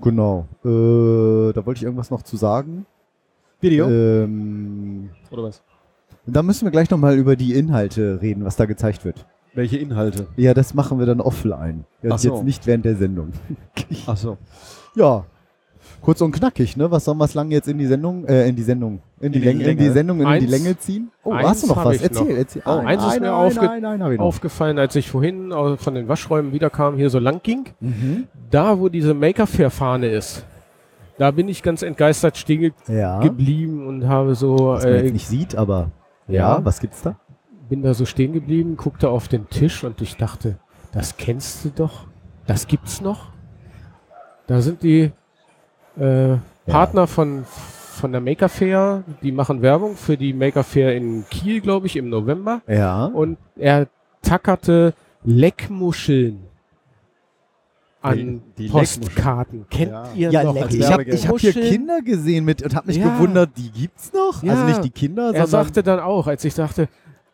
Genau. 0.00 0.46
Äh, 0.64 1.52
da 1.52 1.64
wollte 1.64 1.78
ich 1.78 1.84
irgendwas 1.84 2.10
noch 2.10 2.22
zu 2.22 2.36
sagen. 2.36 2.86
Video? 3.60 3.88
Ähm, 3.88 5.10
Oder 5.30 5.44
was? 5.44 5.62
da 6.26 6.42
müssen 6.42 6.66
wir 6.66 6.70
gleich 6.70 6.90
nochmal 6.90 7.16
über 7.16 7.36
die 7.36 7.54
Inhalte 7.54 8.20
reden, 8.20 8.44
was 8.44 8.56
da 8.56 8.66
gezeigt 8.66 9.04
wird. 9.04 9.24
Welche 9.54 9.78
Inhalte? 9.78 10.26
Ja, 10.36 10.52
das 10.54 10.74
machen 10.74 10.98
wir 10.98 11.06
dann 11.06 11.20
offline. 11.20 11.84
Ach 12.08 12.18
so. 12.18 12.34
Jetzt 12.34 12.44
nicht 12.44 12.66
während 12.66 12.84
der 12.84 12.96
Sendung. 12.96 13.32
Ach 14.06 14.16
so. 14.16 14.36
Ja. 14.94 15.26
Kurz 16.00 16.20
und 16.20 16.32
knackig, 16.32 16.76
ne? 16.76 16.90
Was 16.90 17.04
sollen 17.04 17.18
wir 17.18 17.24
lang 17.34 17.50
jetzt 17.50 17.68
in 17.68 17.76
die 17.78 17.86
Sendung, 17.86 18.24
äh, 18.26 18.48
in 18.48 18.56
die 18.56 18.62
die, 18.62 19.02
In 19.20 19.32
die 19.32 19.38
Länge, 19.40 19.64
in 19.64 19.78
die. 19.78 19.90
Sendung, 19.90 20.18
in 20.20 20.26
die 20.26 20.30
Eins- 20.32 20.50
Länge 20.50 20.78
ziehen? 20.78 21.10
Oh, 21.24 21.34
hast 21.34 21.64
du 21.64 21.66
noch 21.68 21.84
was? 21.84 22.00
Erzähl, 22.00 22.24
noch. 22.28 22.36
erzähl. 22.38 22.62
Oh, 22.64 22.70
eins 22.70 23.04
ist 23.04 23.20
mir 23.20 23.32
aufge- 23.32 23.80
nein, 23.80 23.98
nein. 23.98 24.18
Aufgefallen, 24.20 24.78
als 24.78 24.94
ich 24.96 25.10
vorhin 25.10 25.52
au- 25.52 25.76
von 25.76 25.94
den 25.94 26.08
Waschräumen 26.08 26.52
wiederkam, 26.52 26.96
hier 26.96 27.10
so 27.10 27.18
lang 27.18 27.40
ging. 27.42 27.66
Mhm. 27.80 28.28
Da, 28.50 28.78
wo 28.78 28.88
diese 28.88 29.12
Maker 29.14 29.46
Fair 29.46 29.70
Fahne 29.70 30.08
ist, 30.08 30.44
da 31.18 31.30
bin 31.32 31.48
ich 31.48 31.62
ganz 31.62 31.82
entgeistert 31.82 32.36
stehen 32.36 32.72
Ja. 32.86 33.18
geblieben 33.20 33.86
und 33.86 34.06
habe 34.08 34.34
so, 34.36 34.56
Was 34.74 34.84
man 34.84 34.92
äh, 34.92 35.02
jetzt 35.02 35.12
nicht 35.12 35.26
sieht, 35.28 35.56
aber 35.56 35.90
ja, 36.28 36.56
Ja. 36.58 36.64
was 36.64 36.80
gibt's 36.80 37.02
da? 37.02 37.16
bin 37.68 37.82
da 37.82 37.92
so 37.92 38.06
stehen 38.06 38.32
geblieben, 38.32 38.78
guckte 38.78 39.10
auf 39.10 39.28
den 39.28 39.50
Tisch 39.50 39.84
und 39.84 40.00
ich 40.00 40.16
dachte, 40.16 40.56
das 40.92 41.18
kennst 41.18 41.66
du 41.66 41.68
doch, 41.68 42.06
das 42.46 42.66
gibt's 42.66 43.02
noch. 43.02 43.26
Da 44.46 44.62
sind 44.62 44.82
die 44.82 45.10
äh, 45.98 46.36
Partner 46.70 47.06
von, 47.06 47.44
von 47.44 48.12
der 48.12 48.20
Maker 48.20 48.48
Fair, 48.48 49.02
die 49.22 49.32
machen 49.32 49.62
Werbung 49.62 49.96
für 49.96 50.16
die 50.16 50.32
Maker 50.32 50.64
Fair 50.64 50.94
in 50.96 51.24
Kiel, 51.30 51.60
glaube 51.60 51.86
ich, 51.86 51.96
im 51.96 52.08
November. 52.08 52.60
Ja. 52.66 53.06
Und 53.06 53.38
er 53.56 53.86
tackerte 54.22 54.94
Leckmuscheln 55.24 56.40
an 58.00 58.42
Die- 58.56 58.68
Postkarten. 58.68 59.66
Kennt 59.70 59.90
Ja. 59.90 60.04
ihr 60.14 60.30
Ja, 60.30 60.44
noch? 60.44 60.54
leck. 60.54 60.72
Ich 60.72 60.86
habe 60.90 61.04
hab 61.04 61.38
hier? 61.38 61.52
Kinder 61.52 62.00
gesehen 62.00 62.44
mit 62.44 62.62
und 62.62 62.74
habe 62.76 62.86
mich 62.86 62.96
Ja. 62.98 63.12
gewundert, 63.14 63.50
die 63.56 63.70
gibt's 63.72 64.12
noch? 64.12 64.42
Ja. 64.42 64.52
Also 64.52 64.64
nicht 64.64 64.84
die 64.84 64.90
Kinder, 64.90 65.24
Er 65.34 65.46
sondern 65.46 65.48
sagte 65.48 65.82
dann 65.82 65.98
auch, 66.00 66.26
als 66.28 66.44
ich 66.44 66.54
sagte, 66.54 66.88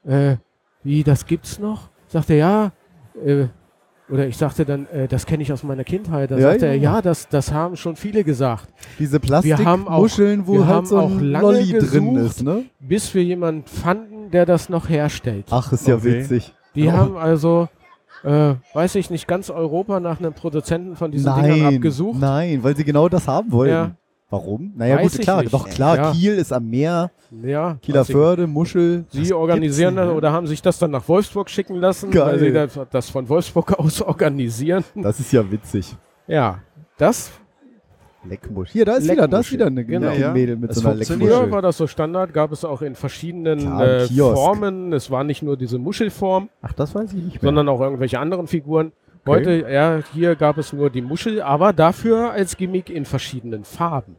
äh, 0.06 0.36
wie, 0.82 1.02
das 1.02 1.26
gibt's 1.26 1.58
noch? 1.58 1.88
Sagte 2.06 2.34
er, 2.34 2.38
ja, 2.38 2.72
äh, 3.24 3.46
oder 4.10 4.26
ich 4.26 4.36
sagte 4.36 4.64
dann, 4.64 4.86
äh, 4.88 5.08
das 5.08 5.24
kenne 5.26 5.42
ich 5.42 5.52
aus 5.52 5.62
meiner 5.62 5.84
Kindheit. 5.84 6.30
Da 6.30 6.36
Ja, 6.36 6.50
sagte 6.50 6.66
er, 6.66 6.74
ja. 6.74 6.94
ja, 6.96 7.02
das, 7.02 7.28
das 7.28 7.52
haben 7.52 7.76
schon 7.76 7.96
viele 7.96 8.22
gesagt. 8.24 8.68
diese 8.98 9.16
auch- 9.16 9.20
Plastikmuscheln, 9.22 10.46
wo 10.46 10.54
wir 10.54 10.66
halt 10.66 10.74
haben 10.76 10.86
so 10.86 10.98
auch 10.98 11.10
ein 11.10 11.20
lange 11.20 11.44
Lolli 11.46 11.72
drin 11.78 12.16
ist, 12.16 12.42
ne? 12.42 12.64
Bis 12.80 13.14
wir 13.14 13.24
jemanden 13.24 13.64
fanden, 13.66 14.30
der 14.30 14.46
das 14.46 14.68
noch 14.68 14.88
herstellt. 14.88 15.46
Ach, 15.50 15.72
ist 15.72 15.86
ja 15.88 15.96
Okay. 15.96 16.20
witzig. 16.20 16.52
Die 16.74 16.88
Oh. 16.88 16.92
haben 16.92 17.16
also, 17.16 17.68
äh, 18.24 18.54
weiß 18.74 18.94
ich 18.96 19.10
nicht, 19.10 19.26
ganz 19.28 19.48
Europa 19.50 20.00
nach 20.00 20.18
einem 20.18 20.32
Produzenten 20.32 20.96
von 20.96 21.10
diesen 21.10 21.34
Dingern 21.34 21.60
Nein, 21.60 21.76
abgesucht. 21.76 22.20
nein, 22.20 22.62
weil 22.62 22.76
sie 22.76 22.84
genau 22.84 23.08
das 23.08 23.26
haben 23.28 23.52
wollten. 23.52 23.72
Ja. 23.72 23.90
Warum? 24.30 24.72
Naja, 24.76 24.96
Weiß 24.98 25.12
gut, 25.12 25.20
klar, 25.20 25.42
nicht. 25.42 25.52
doch 25.54 25.68
klar, 25.68 25.96
Ja. 25.96 26.12
Kiel 26.12 26.34
ist 26.34 26.52
am 26.52 26.68
Meer, 26.68 27.10
Ja, 27.42 27.76
Kieler 27.82 28.04
Förde, 28.04 28.46
Muschel. 28.46 29.04
Sie 29.10 29.32
organisieren 29.32 29.96
das 29.96 30.08
oder 30.10 30.32
haben 30.32 30.46
sich 30.46 30.60
das 30.62 30.78
dann 30.78 30.90
nach 30.90 31.06
Wolfsburg 31.08 31.48
schicken 31.50 31.76
lassen, 31.76 32.10
Geil. 32.10 32.26
weil 32.26 32.38
sie 32.38 32.52
das, 32.52 32.78
das 32.90 33.10
von 33.10 33.28
Wolfsburg 33.28 33.72
aus 33.78 34.00
organisieren. 34.02 34.82
Das 34.94 35.20
ist 35.20 35.30
ja 35.32 35.48
witzig. 35.52 35.94
Ja, 36.26 36.58
das. 36.96 37.30
Leckmuschel. 38.26 38.72
Hier, 38.72 38.84
da 38.86 38.94
ist 38.96 39.04
wieder, 39.04 39.28
da 39.28 39.40
ist 39.40 39.50
Leckmuschel. 39.50 39.52
wieder 39.58 39.66
eine 39.66 39.84
Genau. 39.84 40.08
ein 40.08 40.20
Ja, 40.20 40.32
Mädel 40.32 40.56
mit 40.56 40.70
es 40.70 40.76
so 40.78 40.82
einer 40.88 40.94
funktioniert. 40.96 41.28
Früher 41.28 41.36
Leckmuschel. 41.40 41.52
war 41.52 41.62
das 41.62 41.76
so 41.76 41.86
Standard, 41.86 42.32
gab 42.32 42.52
es 42.52 42.64
auch 42.64 42.80
in 42.80 42.94
verschiedenen 42.94 43.58
Klar, 43.58 43.84
äh. 43.86 44.08
Formen. 44.08 44.92
Es 44.94 45.10
war 45.10 45.24
nicht 45.24 45.42
nur 45.42 45.58
diese 45.58 45.78
Muschelform, 45.78 46.48
Ach, 46.62 46.72
das 46.72 46.94
weiß 46.94 47.12
ich 47.12 47.22
nicht 47.22 47.42
mehr. 47.42 47.48
sondern 47.50 47.68
auch 47.68 47.82
irgendwelche 47.82 48.18
anderen 48.18 48.46
Figuren. 48.46 48.92
Heute, 49.26 49.66
ja, 49.70 50.00
hier 50.12 50.36
gab 50.36 50.58
es 50.58 50.72
nur 50.72 50.90
die 50.90 51.02
Muschel, 51.02 51.40
aber 51.40 51.72
dafür 51.72 52.30
als 52.32 52.56
Gimmick 52.56 52.90
in 52.90 53.04
verschiedenen 53.04 53.64
Farben. 53.64 54.16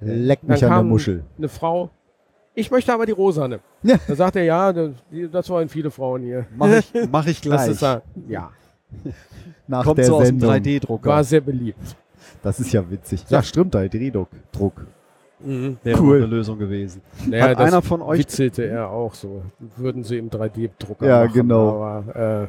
Leck 0.00 0.40
Dann 0.42 0.50
mich 0.52 0.64
an 0.64 0.70
der 0.70 0.82
Muschel. 0.82 1.24
eine 1.38 1.48
Frau, 1.48 1.90
ich 2.54 2.70
möchte 2.70 2.92
aber 2.92 3.06
die 3.06 3.12
rosane. 3.12 3.60
Ja. 3.82 3.96
Da 4.06 4.14
sagt 4.14 4.36
er, 4.36 4.44
ja, 4.44 4.72
das, 4.72 4.90
das 5.32 5.50
wollen 5.50 5.68
viele 5.68 5.90
Frauen 5.90 6.22
hier. 6.22 6.46
Mach 6.56 6.68
ich, 6.70 6.92
mach 7.10 7.26
ich 7.26 7.40
Das 7.40 7.42
gleich. 7.50 7.70
ist 7.70 7.82
da, 7.82 8.02
ja, 8.28 8.50
Nach 9.66 9.84
Kommt 9.84 9.98
der 9.98 10.04
so 10.04 10.16
aus 10.16 10.28
dem 10.28 10.38
Sendung. 10.38 10.50
3D-Drucker. 10.56 11.08
war 11.10 11.24
sehr 11.24 11.40
beliebt. 11.40 11.96
Das 12.42 12.60
ist 12.60 12.72
ja 12.72 12.88
witzig. 12.90 13.24
Ja, 13.28 13.42
stimmt, 13.42 13.74
3D-Druck. 13.74 14.28
Druck. 14.52 14.86
Mhm. 15.40 15.78
Wäre 15.82 16.00
Cool. 16.00 16.16
eine 16.18 16.26
Lösung 16.26 16.58
gewesen. 16.58 17.00
Naja, 17.26 17.48
Hat 17.48 17.58
das 17.58 17.66
einer 17.72 17.82
von 17.82 18.02
euch 18.02 18.18
witzelte 18.20 18.64
er 18.66 18.90
auch 18.90 19.14
so. 19.14 19.42
Würden 19.76 20.04
sie 20.04 20.18
im 20.18 20.30
3D-Drucker 20.30 21.06
Ja, 21.06 21.24
machen. 21.24 21.32
genau. 21.32 21.82
Aber, 21.82 22.16
äh, 22.42 22.46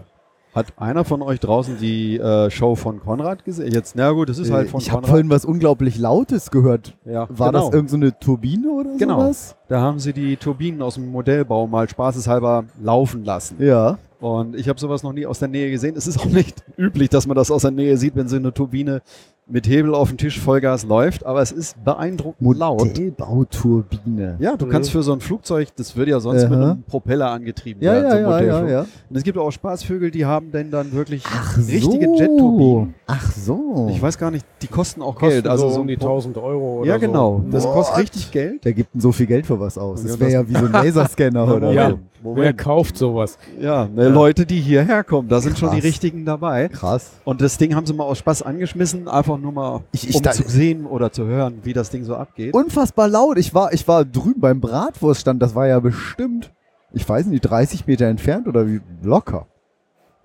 Hat 0.54 0.68
einer 0.78 1.04
von 1.04 1.24
euch 1.24 1.40
draußen 1.40 1.78
die 1.80 2.18
äh, 2.20 2.52
Show 2.52 2.76
von 2.76 3.00
Konrad 3.00 3.44
gesehen? 3.44 3.72
Jetzt, 3.72 3.96
na 3.96 4.12
gut, 4.12 4.30
das 4.30 4.38
ist 4.38 4.52
halt 4.52 4.70
von 4.70 4.80
ich 4.80 4.90
habe 4.92 4.98
Konrad. 5.02 5.10
vorhin 5.10 5.30
was 5.32 5.46
unglaublich 5.46 5.98
Lautes 5.98 6.52
gehört. 6.52 6.96
ja, 7.06 7.28
War 7.30 7.52
genau. 7.52 7.66
das 7.66 7.74
irgendeine 7.74 7.88
so 7.90 7.96
eine 7.98 8.20
Turbine 8.20 8.70
oder 8.70 8.90
Genau. 8.98 9.20
sowas? 9.22 9.56
Da 9.68 9.82
haben 9.82 9.98
sie 10.00 10.14
die 10.14 10.38
Turbinen 10.38 10.82
aus 10.84 10.94
dem 10.96 11.12
Modellbau 11.12 11.66
mal 11.66 11.90
spaßeshalber 11.90 12.66
laufen 12.84 13.26
lassen. 13.26 13.56
Ja. 13.60 13.98
Und 14.20 14.56
ich 14.56 14.70
habe 14.70 14.80
sowas 14.80 15.02
noch 15.04 15.12
nie 15.12 15.26
aus 15.26 15.40
der 15.40 15.48
Nähe 15.50 15.72
gesehen. 15.72 15.96
Es 15.98 16.06
ist 16.08 16.20
auch 16.20 16.26
nicht 16.26 16.64
üblich, 16.78 17.10
dass 17.10 17.26
man 17.28 17.36
das 17.36 17.50
aus 17.50 17.64
der 17.64 17.72
Nähe 17.72 17.98
sieht, 17.98 18.16
wenn 18.16 18.28
so 18.28 18.36
eine 18.36 18.54
Turbine 18.54 19.02
mit 19.46 19.68
Hebel 19.68 19.94
auf 19.94 20.10
dem 20.10 20.18
Tisch 20.18 20.40
Vollgas 20.40 20.86
läuft. 20.86 21.26
Aber 21.26 21.42
es 21.42 21.52
ist 21.52 21.84
beeindruckend 21.84 22.58
laut. 22.58 22.80
Modellbauturbine. 22.80 24.38
Ja, 24.40 24.56
du 24.56 24.66
Mhm. 24.66 24.70
kannst 24.70 24.92
für 24.92 25.04
so 25.04 25.14
ein 25.14 25.20
Flugzeug, 25.20 25.70
das 25.76 25.96
wird 25.96 26.08
ja 26.08 26.20
sonst 26.20 26.44
mit 26.50 26.54
Aha. 26.60 26.72
einem 26.72 26.84
Propeller 26.84 27.30
angetrieben 27.32 27.82
Ja, 27.84 27.94
werden. 27.94 28.06
ja, 28.06 28.12
so 28.12 28.30
ein 28.32 28.46
ja, 28.48 28.62
ja, 28.62 28.70
ja. 28.70 28.86
Und 29.10 29.16
es 29.16 29.24
gibt 29.24 29.38
auch 29.38 29.52
Spaßvögel, 29.52 30.12
die 30.12 30.26
haben 30.26 30.52
denn 30.52 30.72
dann 30.72 30.92
wirklich 30.94 31.24
Ach 31.28 31.58
richtige 31.58 32.06
so. 32.08 32.16
Jetturbinen. 32.20 32.94
Ach 33.08 33.32
so. 33.32 33.90
Ich 33.92 34.02
weiß 34.02 34.18
gar 34.18 34.32
nicht, 34.32 34.46
die 34.62 34.68
kosten 34.68 35.02
auch 35.02 35.16
kosten 35.16 35.30
Geld. 35.30 35.48
Also 35.48 35.68
so 35.70 35.76
so 35.76 35.82
um 35.82 35.88
die 35.88 35.94
ein 35.96 36.00
Pro- 36.00 36.08
1000 36.08 36.38
Euro 36.38 36.80
oder 36.80 36.88
Ja, 36.88 36.96
so. 36.96 37.00
genau. 37.02 37.44
Das 37.52 37.66
What? 37.66 37.74
kostet 37.74 37.98
richtig 38.00 38.32
Geld. 38.32 38.64
Der 38.66 38.74
gibt 38.74 38.90
so 39.02 39.12
viel 39.12 39.26
Geld 39.28 39.46
für 39.46 39.60
was 39.60 39.78
aus. 39.78 40.04
Das 40.04 40.20
wäre 40.20 40.32
ja 40.32 40.48
wie 40.50 40.54
so 40.56 40.66
ein 40.66 40.72
Laserscanner 40.72 41.54
oder 41.56 41.72
Ja. 41.72 41.94
So. 42.24 42.36
Wer 42.36 42.54
kauft 42.54 42.98
sowas? 42.98 43.38
Ja, 43.60 43.86
ne, 43.88 44.10
Leute, 44.10 44.46
die 44.46 44.60
hierher 44.60 45.04
kommen, 45.04 45.28
da 45.30 45.40
sind 45.42 45.58
schon 45.58 45.70
die 45.72 45.78
Krass. 45.78 45.86
richtigen 45.86 46.26
dabei. 46.26 46.70
Krass. 46.70 47.12
Und 47.24 47.42
das 47.42 47.58
Ding 47.58 47.76
haben 47.76 47.86
sie 47.86 47.94
mal 47.94 48.04
aus 48.06 48.18
Spaß 48.20 48.42
angeschmissen, 48.44 49.08
einfach 49.08 49.38
nur 49.38 49.52
mal, 49.52 49.82
Ich- 49.92 50.10
ich 50.10 50.16
um 50.16 50.24
zu 50.24 50.44
sehen 50.48 50.86
oder 50.86 51.12
zu 51.12 51.26
hören, 51.26 51.60
wie 51.64 51.74
das 51.74 51.90
Ding 51.90 52.04
so 52.04 52.16
abgeht. 52.16 52.54
Unfassbar 52.54 53.08
laut. 53.08 53.38
Ich 53.38 53.54
war, 53.54 53.74
ich 53.74 53.88
war 53.88 54.06
drüben 54.06 54.40
beim 54.42 54.60
Bratwurststand. 54.62 55.42
Das 55.42 55.56
war 55.56 55.68
ja 55.68 55.80
bestimmt, 55.80 56.52
ich 56.92 57.08
weiß 57.08 57.26
nicht, 57.28 57.42
30 57.42 57.88
Meter 57.88 58.06
entfernt 58.08 58.48
oder 58.48 58.68
wie 58.68 58.82
locker. 59.02 59.48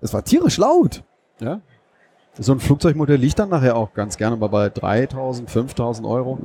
Es 0.01 0.13
war 0.13 0.23
tierisch 0.23 0.57
laut. 0.57 1.03
Ja. 1.41 1.61
So 2.41 2.53
ein 2.53 2.59
Flugzeugmodell 2.59 3.17
liegt 3.17 3.37
dann 3.37 3.49
nachher 3.49 3.75
auch 3.75 3.93
ganz 3.93 4.15
gerne 4.15 4.37
mal 4.37 4.47
bei 4.47 4.69
3000, 4.69 5.49
5000 5.49 6.07
Euro. 6.07 6.39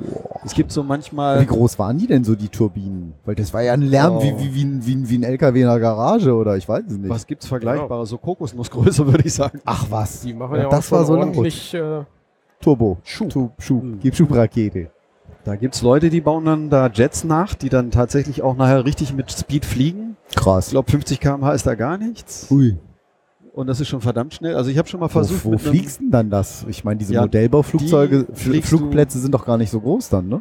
Es 0.44 0.52
gibt 0.54 0.72
so 0.72 0.82
manchmal. 0.82 1.40
Wie 1.40 1.46
groß 1.46 1.78
waren 1.78 1.98
die 1.98 2.08
denn 2.08 2.24
so, 2.24 2.34
die 2.34 2.48
Turbinen? 2.48 3.14
Weil 3.24 3.36
das 3.36 3.54
war 3.54 3.62
ja 3.62 3.72
ein 3.74 3.82
Lärm 3.82 4.16
Oh. 4.16 4.22
wie, 4.22 4.36
wie, 4.38 4.54
wie, 4.54 4.64
ein- 4.64 4.84
wie, 4.84 4.94
ein- 4.96 5.08
wie 5.08 5.18
ein 5.18 5.22
LKW 5.22 5.60
in 5.62 5.68
der 5.68 5.78
Garage 5.78 6.34
oder 6.34 6.56
ich 6.56 6.68
weiß 6.68 6.84
es 6.88 6.98
nicht. 6.98 7.08
Was 7.08 7.26
gibt's 7.26 7.46
Vergleichbares? 7.46 8.08
So 8.08 8.18
Kokosnussgröße, 8.18 9.06
würde 9.10 9.24
ich 9.24 9.34
sagen. 9.34 9.60
Ach 9.64 9.86
was. 9.88 10.22
Die 10.22 10.34
machen 10.34 10.56
Ja, 10.56 10.62
ja, 10.62 10.66
auch 10.66 10.70
das 10.72 10.88
schon 10.88 10.98
war 10.98 11.04
so 11.04 11.14
ordentlich. 11.16 11.72
Äh, 11.74 12.00
Turbo. 12.60 12.98
Schub. 13.04 13.32
Schub. 13.32 13.52
Schub. 13.62 13.82
Hm. 13.82 13.98
Gib 14.00 14.16
Schubrakete. 14.16 14.90
Da 15.44 15.56
gibt's 15.56 15.82
Leute, 15.82 16.08
die 16.10 16.20
bauen 16.22 16.44
dann 16.46 16.70
da 16.70 16.88
Jets 16.92 17.22
nach, 17.22 17.54
die 17.54 17.68
dann 17.68 17.90
tatsächlich 17.90 18.42
auch 18.42 18.56
nachher 18.56 18.84
richtig 18.84 19.12
mit 19.14 19.30
Speed 19.30 19.64
fliegen. 19.64 20.16
Ich 20.30 20.36
Krass. 20.36 20.70
glaube, 20.70 20.90
50 20.90 21.20
km/h 21.20 21.52
ist 21.52 21.66
da 21.66 21.74
gar 21.74 21.98
nichts. 21.98 22.48
Ui. 22.50 22.78
Und 23.54 23.68
das 23.68 23.78
ist 23.80 23.86
schon 23.88 24.00
verdammt 24.00 24.34
schnell. 24.34 24.56
Also 24.56 24.68
ich 24.70 24.78
habe 24.78 24.88
schon 24.88 24.98
mal 25.00 25.06
Wo, 25.06 25.10
versucht, 25.10 25.44
wo 25.44 25.50
einem- 25.50 25.58
fliegst 25.60 26.00
denn 26.00 26.10
dann 26.10 26.28
das? 26.28 26.66
Ich 26.68 26.82
meine, 26.84 26.98
diese 26.98 27.14
Ja, 27.14 27.22
Modellbauflugzeuge, 27.22 28.26
die 28.52 28.60
Flugplätze 28.62 29.18
sind 29.20 29.32
doch 29.32 29.46
gar 29.46 29.56
nicht 29.56 29.70
so 29.70 29.80
groß 29.80 30.08
dann, 30.08 30.28
ne? 30.28 30.40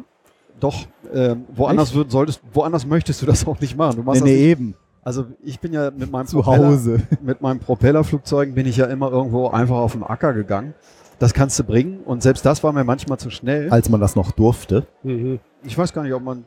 Doch, 0.60 0.74
ähm, 1.12 1.44
woanders 1.54 1.94
würd, 1.94 2.10
solltest, 2.10 2.40
woanders 2.52 2.86
möchtest 2.86 3.22
du 3.22 3.26
das 3.26 3.46
auch 3.46 3.60
nicht 3.60 3.76
machen. 3.76 3.96
Du 3.96 4.00
Nee, 4.02 4.04
machst 4.06 4.20
das 4.20 4.26
nee, 4.28 4.32
nicht, 4.34 4.42
eben. 4.42 4.74
also 5.02 5.26
ich 5.44 5.60
bin 5.60 5.72
ja 5.72 5.90
mit 5.96 6.10
meinem 6.10 6.26
Zu 6.26 6.40
Propeller, 6.40 6.66
Hause. 6.68 6.98
mit 7.22 7.40
meinem 7.40 7.60
Propellerflugzeugen 7.60 8.54
bin 8.54 8.66
ich 8.66 8.76
ja 8.78 8.86
immer 8.86 9.10
irgendwo 9.10 9.48
einfach 9.48 9.76
auf 9.76 9.92
den 9.92 10.02
Acker 10.02 10.32
gegangen. 10.32 10.74
Das 11.20 11.32
kannst 11.34 11.56
du 11.58 11.64
bringen 11.64 11.98
und 12.04 12.22
selbst 12.22 12.44
das 12.44 12.64
war 12.64 12.72
mir 12.72 12.82
manchmal 12.84 13.18
zu 13.18 13.30
schnell. 13.30 13.70
Als 13.70 13.88
man 13.88 14.00
das 14.00 14.16
noch 14.16 14.32
durfte. 14.32 14.86
mhm. 15.04 15.38
Ich 15.62 15.78
weiß 15.78 15.92
gar 15.92 16.02
nicht, 16.02 16.12
ob 16.14 16.22
man 16.22 16.44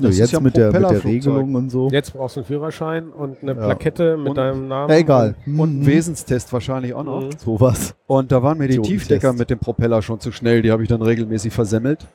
Das 0.00 0.10
ist 0.10 0.18
jetzt 0.18 0.32
ja 0.32 0.40
mit, 0.40 0.56
der, 0.56 0.72
mit 0.72 0.82
der. 0.82 1.04
Regelung 1.04 1.54
und 1.54 1.70
so. 1.70 1.88
Jetzt 1.90 2.12
brauchst 2.12 2.36
du 2.36 2.40
einen 2.40 2.46
Führerschein 2.46 3.10
und 3.10 3.42
eine 3.42 3.52
Ja. 3.54 3.64
Plakette 3.66 4.16
mit 4.16 4.28
Und- 4.30 4.36
deinem 4.38 4.68
Namen. 4.68 4.90
Ja, 4.90 4.96
egal. 4.98 5.34
und 5.46 5.52
Mhm. 5.54 5.60
einen 5.60 5.86
Wesenstest 5.86 6.52
wahrscheinlich 6.52 6.94
auch 6.94 7.04
noch. 7.04 7.22
Mhm. 7.22 7.30
Sowas. 7.38 7.94
Und 8.06 8.30
da 8.32 8.42
waren 8.42 8.58
mir 8.58 8.68
die. 8.68 8.78
Tiefdecker 8.78 9.32
mit 9.32 9.50
dem 9.50 9.58
Propeller 9.58 10.00
schon 10.02 10.20
zu 10.20 10.30
schnell. 10.32 10.62
Die 10.62 10.70
habe 10.70 10.82
ich 10.82 10.88
dann 10.88 11.02
regelmäßig 11.02 11.52
versemmelt. 11.52 12.06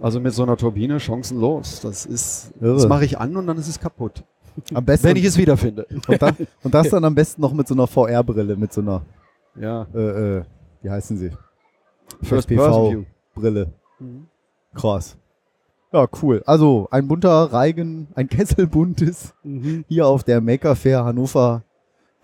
Also 0.00 0.18
mit 0.20 0.32
so 0.34 0.42
einer 0.42 0.56
Turbine 0.56 0.98
chancenlos. 1.00 1.80
Das 1.82 2.06
ist, 2.06 2.52
Irre. 2.60 2.74
das 2.74 2.88
mache 2.88 3.04
ich 3.04 3.18
an 3.18 3.36
und 3.36 3.46
dann 3.46 3.58
ist 3.58 3.68
es 3.68 3.78
kaputt. 3.80 4.24
Am 4.74 4.84
besten. 4.84 5.08
Wenn 5.08 5.16
ich 5.16 5.24
es 5.24 5.38
wiederfinde. 5.38 5.86
und, 6.08 6.20
dann, 6.22 6.36
und 6.62 6.74
das 6.74 6.88
dann 6.90 7.04
am 7.04 7.14
besten 7.14 7.40
noch 7.40 7.52
mit 7.52 7.68
so 7.68 7.74
einer 7.74 7.86
VR-Brille, 7.86 8.56
mit 8.56 8.72
so 8.72 8.80
einer, 8.80 9.02
Ja. 9.58 9.86
äh, 9.94 10.38
äh, 10.38 10.42
wie 10.82 10.90
heißen 10.90 11.16
sie? 11.16 11.30
First 12.22 12.50
FPV. 12.50 12.62
Person 12.64 12.92
View. 12.92 13.04
Brille. 13.34 13.72
Mhm. 13.98 14.26
Krass. 14.74 15.16
Ja, 15.92 16.06
cool. 16.22 16.42
Also 16.46 16.88
ein 16.90 17.08
bunter 17.08 17.52
Reigen, 17.52 18.08
ein 18.14 18.28
Kesselbuntes 18.30 19.34
Mhm. 19.42 19.84
hier 19.88 20.06
auf 20.06 20.22
der 20.24 20.40
Maker 20.40 20.76
Fair 20.76 21.04
Hannover 21.04 21.62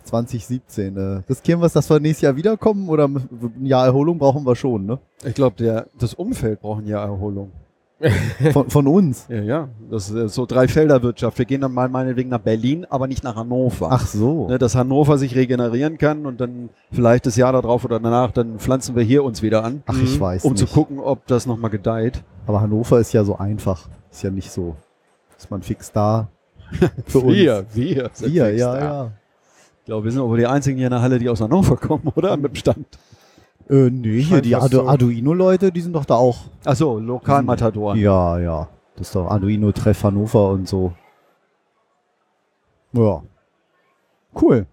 2017. 0.05 0.97
Äh, 0.97 1.01
riskieren 1.29 1.61
wir 1.61 1.67
es, 1.67 1.73
dass 1.73 1.91
wir 1.91 1.99
nächstes 1.99 2.23
Jahr 2.23 2.37
wiederkommen 2.37 2.89
oder 2.89 3.09
ein 3.09 3.65
Jahr 3.65 3.85
Erholung 3.87 4.19
brauchen 4.19 4.47
wir 4.47 4.55
schon, 4.55 4.87
ne? 4.87 4.99
Ich 5.25 5.35
glaube, 5.35 5.87
das 5.99 6.15
Umfeld 6.15 6.61
braucht 6.61 6.83
ein 6.83 6.87
Jahr 6.87 7.05
Erholung. 7.07 7.51
Von, 8.53 8.69
von 8.69 8.87
uns. 8.87 9.27
Ja, 9.31 9.41
ja. 9.41 9.69
Das 9.91 10.11
ist 10.11 10.35
so 10.35 10.45
Dreifelderwirtschaft. 10.45 11.39
Wir 11.39 11.47
gehen 11.47 11.63
dann 11.63 11.73
mal 11.73 11.89
meinetwegen 11.89 12.29
nach 12.29 12.41
Berlin, 12.41 12.85
aber 12.91 13.07
nicht 13.07 13.25
nach 13.25 13.37
Hannover. 13.37 13.89
Ach 13.91 14.07
so. 14.07 14.49
Ne, 14.49 14.59
dass 14.59 14.75
Hannover 14.75 15.17
sich 15.17 15.35
regenerieren 15.35 15.97
kann 15.97 16.27
und 16.27 16.39
dann 16.39 16.69
vielleicht 16.93 17.25
das 17.25 17.37
Jahr 17.37 17.53
darauf 17.53 17.87
oder 17.87 17.99
danach, 17.99 18.33
dann 18.33 18.59
pflanzen 18.59 18.95
wir 18.97 19.03
hier 19.03 19.25
uns 19.25 19.41
wieder 19.43 19.65
an, 19.65 19.83
Ach, 19.87 19.99
ich 20.01 20.21
weiß 20.21 20.45
um 20.45 20.53
nicht. 20.53 20.59
zu 20.59 20.67
gucken, 20.73 20.99
ob 21.01 21.27
das 21.27 21.47
nochmal 21.47 21.71
gedeiht. 21.71 22.23
Aber 22.47 22.61
Hannover 22.61 23.01
ist 23.01 23.13
ja 23.13 23.25
so 23.25 23.37
einfach. 23.37 23.89
Ist 24.11 24.23
ja 24.23 24.31
nicht 24.31 24.51
so. 24.51 24.77
Ist 25.37 25.51
man 25.51 25.63
fix 25.63 25.93
da. 25.93 26.29
Für 27.07 27.19
uns. 27.21 27.35
Wir, 27.35 27.67
wir. 27.73 28.11
sind 28.13 28.33
Wir, 28.33 28.47
fix 28.47 28.61
ja, 28.61 28.73
da. 28.73 28.81
ja. 28.85 29.11
Ich 29.81 29.85
glaube, 29.87 30.05
wir 30.05 30.13
sind 30.13 30.23
aber 30.23 30.37
die 30.37 30.47
einzigen 30.47 30.79
hier 30.79 30.87
in 30.87 30.93
der 30.93 31.03
Halle, 31.03 31.19
die 31.19 31.29
aus 31.29 31.41
Hannover 31.41 31.77
kommen, 31.77 32.11
oder? 32.15 32.37
Mit 32.37 32.53
dem 32.53 32.57
Stand. 32.57 32.87
Äh, 33.69 33.91
nee, 33.91 34.21
hier 34.21 34.41
die 34.41 34.55
Ardu. 34.55 34.87
Arduino-Leute, 34.87 35.73
die 35.73 35.81
sind 35.81 35.93
doch 35.93 36.05
da 36.05 36.15
auch. 36.15 36.39
Achso, 36.65 36.99
Lokalmatadoren. 36.99 37.99
Ja, 37.99 38.39
ja. 38.39 38.69
Das 38.97 39.09
ist 39.09 39.15
doch 39.15 39.29
Arduino-Treff 39.29 40.05
Hannover 40.05 40.51
und 40.51 40.69
so. 40.69 40.93
Ja. 42.93 43.23
Cool. 44.41 44.67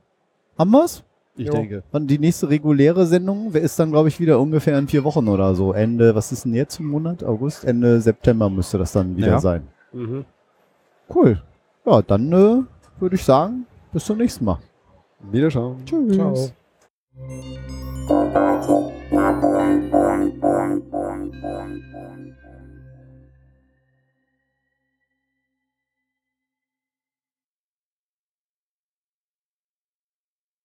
Haben 0.57 0.71
wir's? 0.71 1.03
Ich 1.35 1.47
jo. 1.47 1.53
denke. 1.53 1.83
Und 1.91 2.07
die 2.07 2.19
nächste 2.19 2.49
reguläre 2.49 3.07
Sendung 3.07 3.51
ist 3.53 3.79
dann, 3.79 3.91
glaube 3.91 4.07
ich, 4.07 4.19
wieder 4.19 4.39
ungefähr 4.39 4.77
in 4.77 4.87
vier 4.87 5.03
Wochen 5.03 5.27
oder 5.27 5.55
so. 5.55 5.73
Ende, 5.73 6.13
was 6.13 6.31
ist 6.31 6.45
denn 6.45 6.53
jetzt 6.53 6.79
im 6.79 6.87
Monat? 6.87 7.23
August? 7.23 7.65
Ende 7.65 7.99
September 8.01 8.49
müsste 8.49 8.77
das 8.77 8.91
dann 8.91 9.17
wieder 9.17 9.27
ja. 9.27 9.39
sein. 9.39 9.63
Mhm. 9.91 10.25
Cool. 11.13 11.41
Ja, 11.85 12.01
dann 12.01 12.31
äh, 12.31 12.63
würde 12.99 13.15
ich 13.15 13.23
sagen, 13.23 13.65
bis 13.91 14.05
zum 14.05 14.17
nächsten 14.17 14.45
Mal. 14.45 14.59
Wiederschauen. 15.31 15.77
Tschüss. 15.85 16.15
Ciao. 16.15 16.51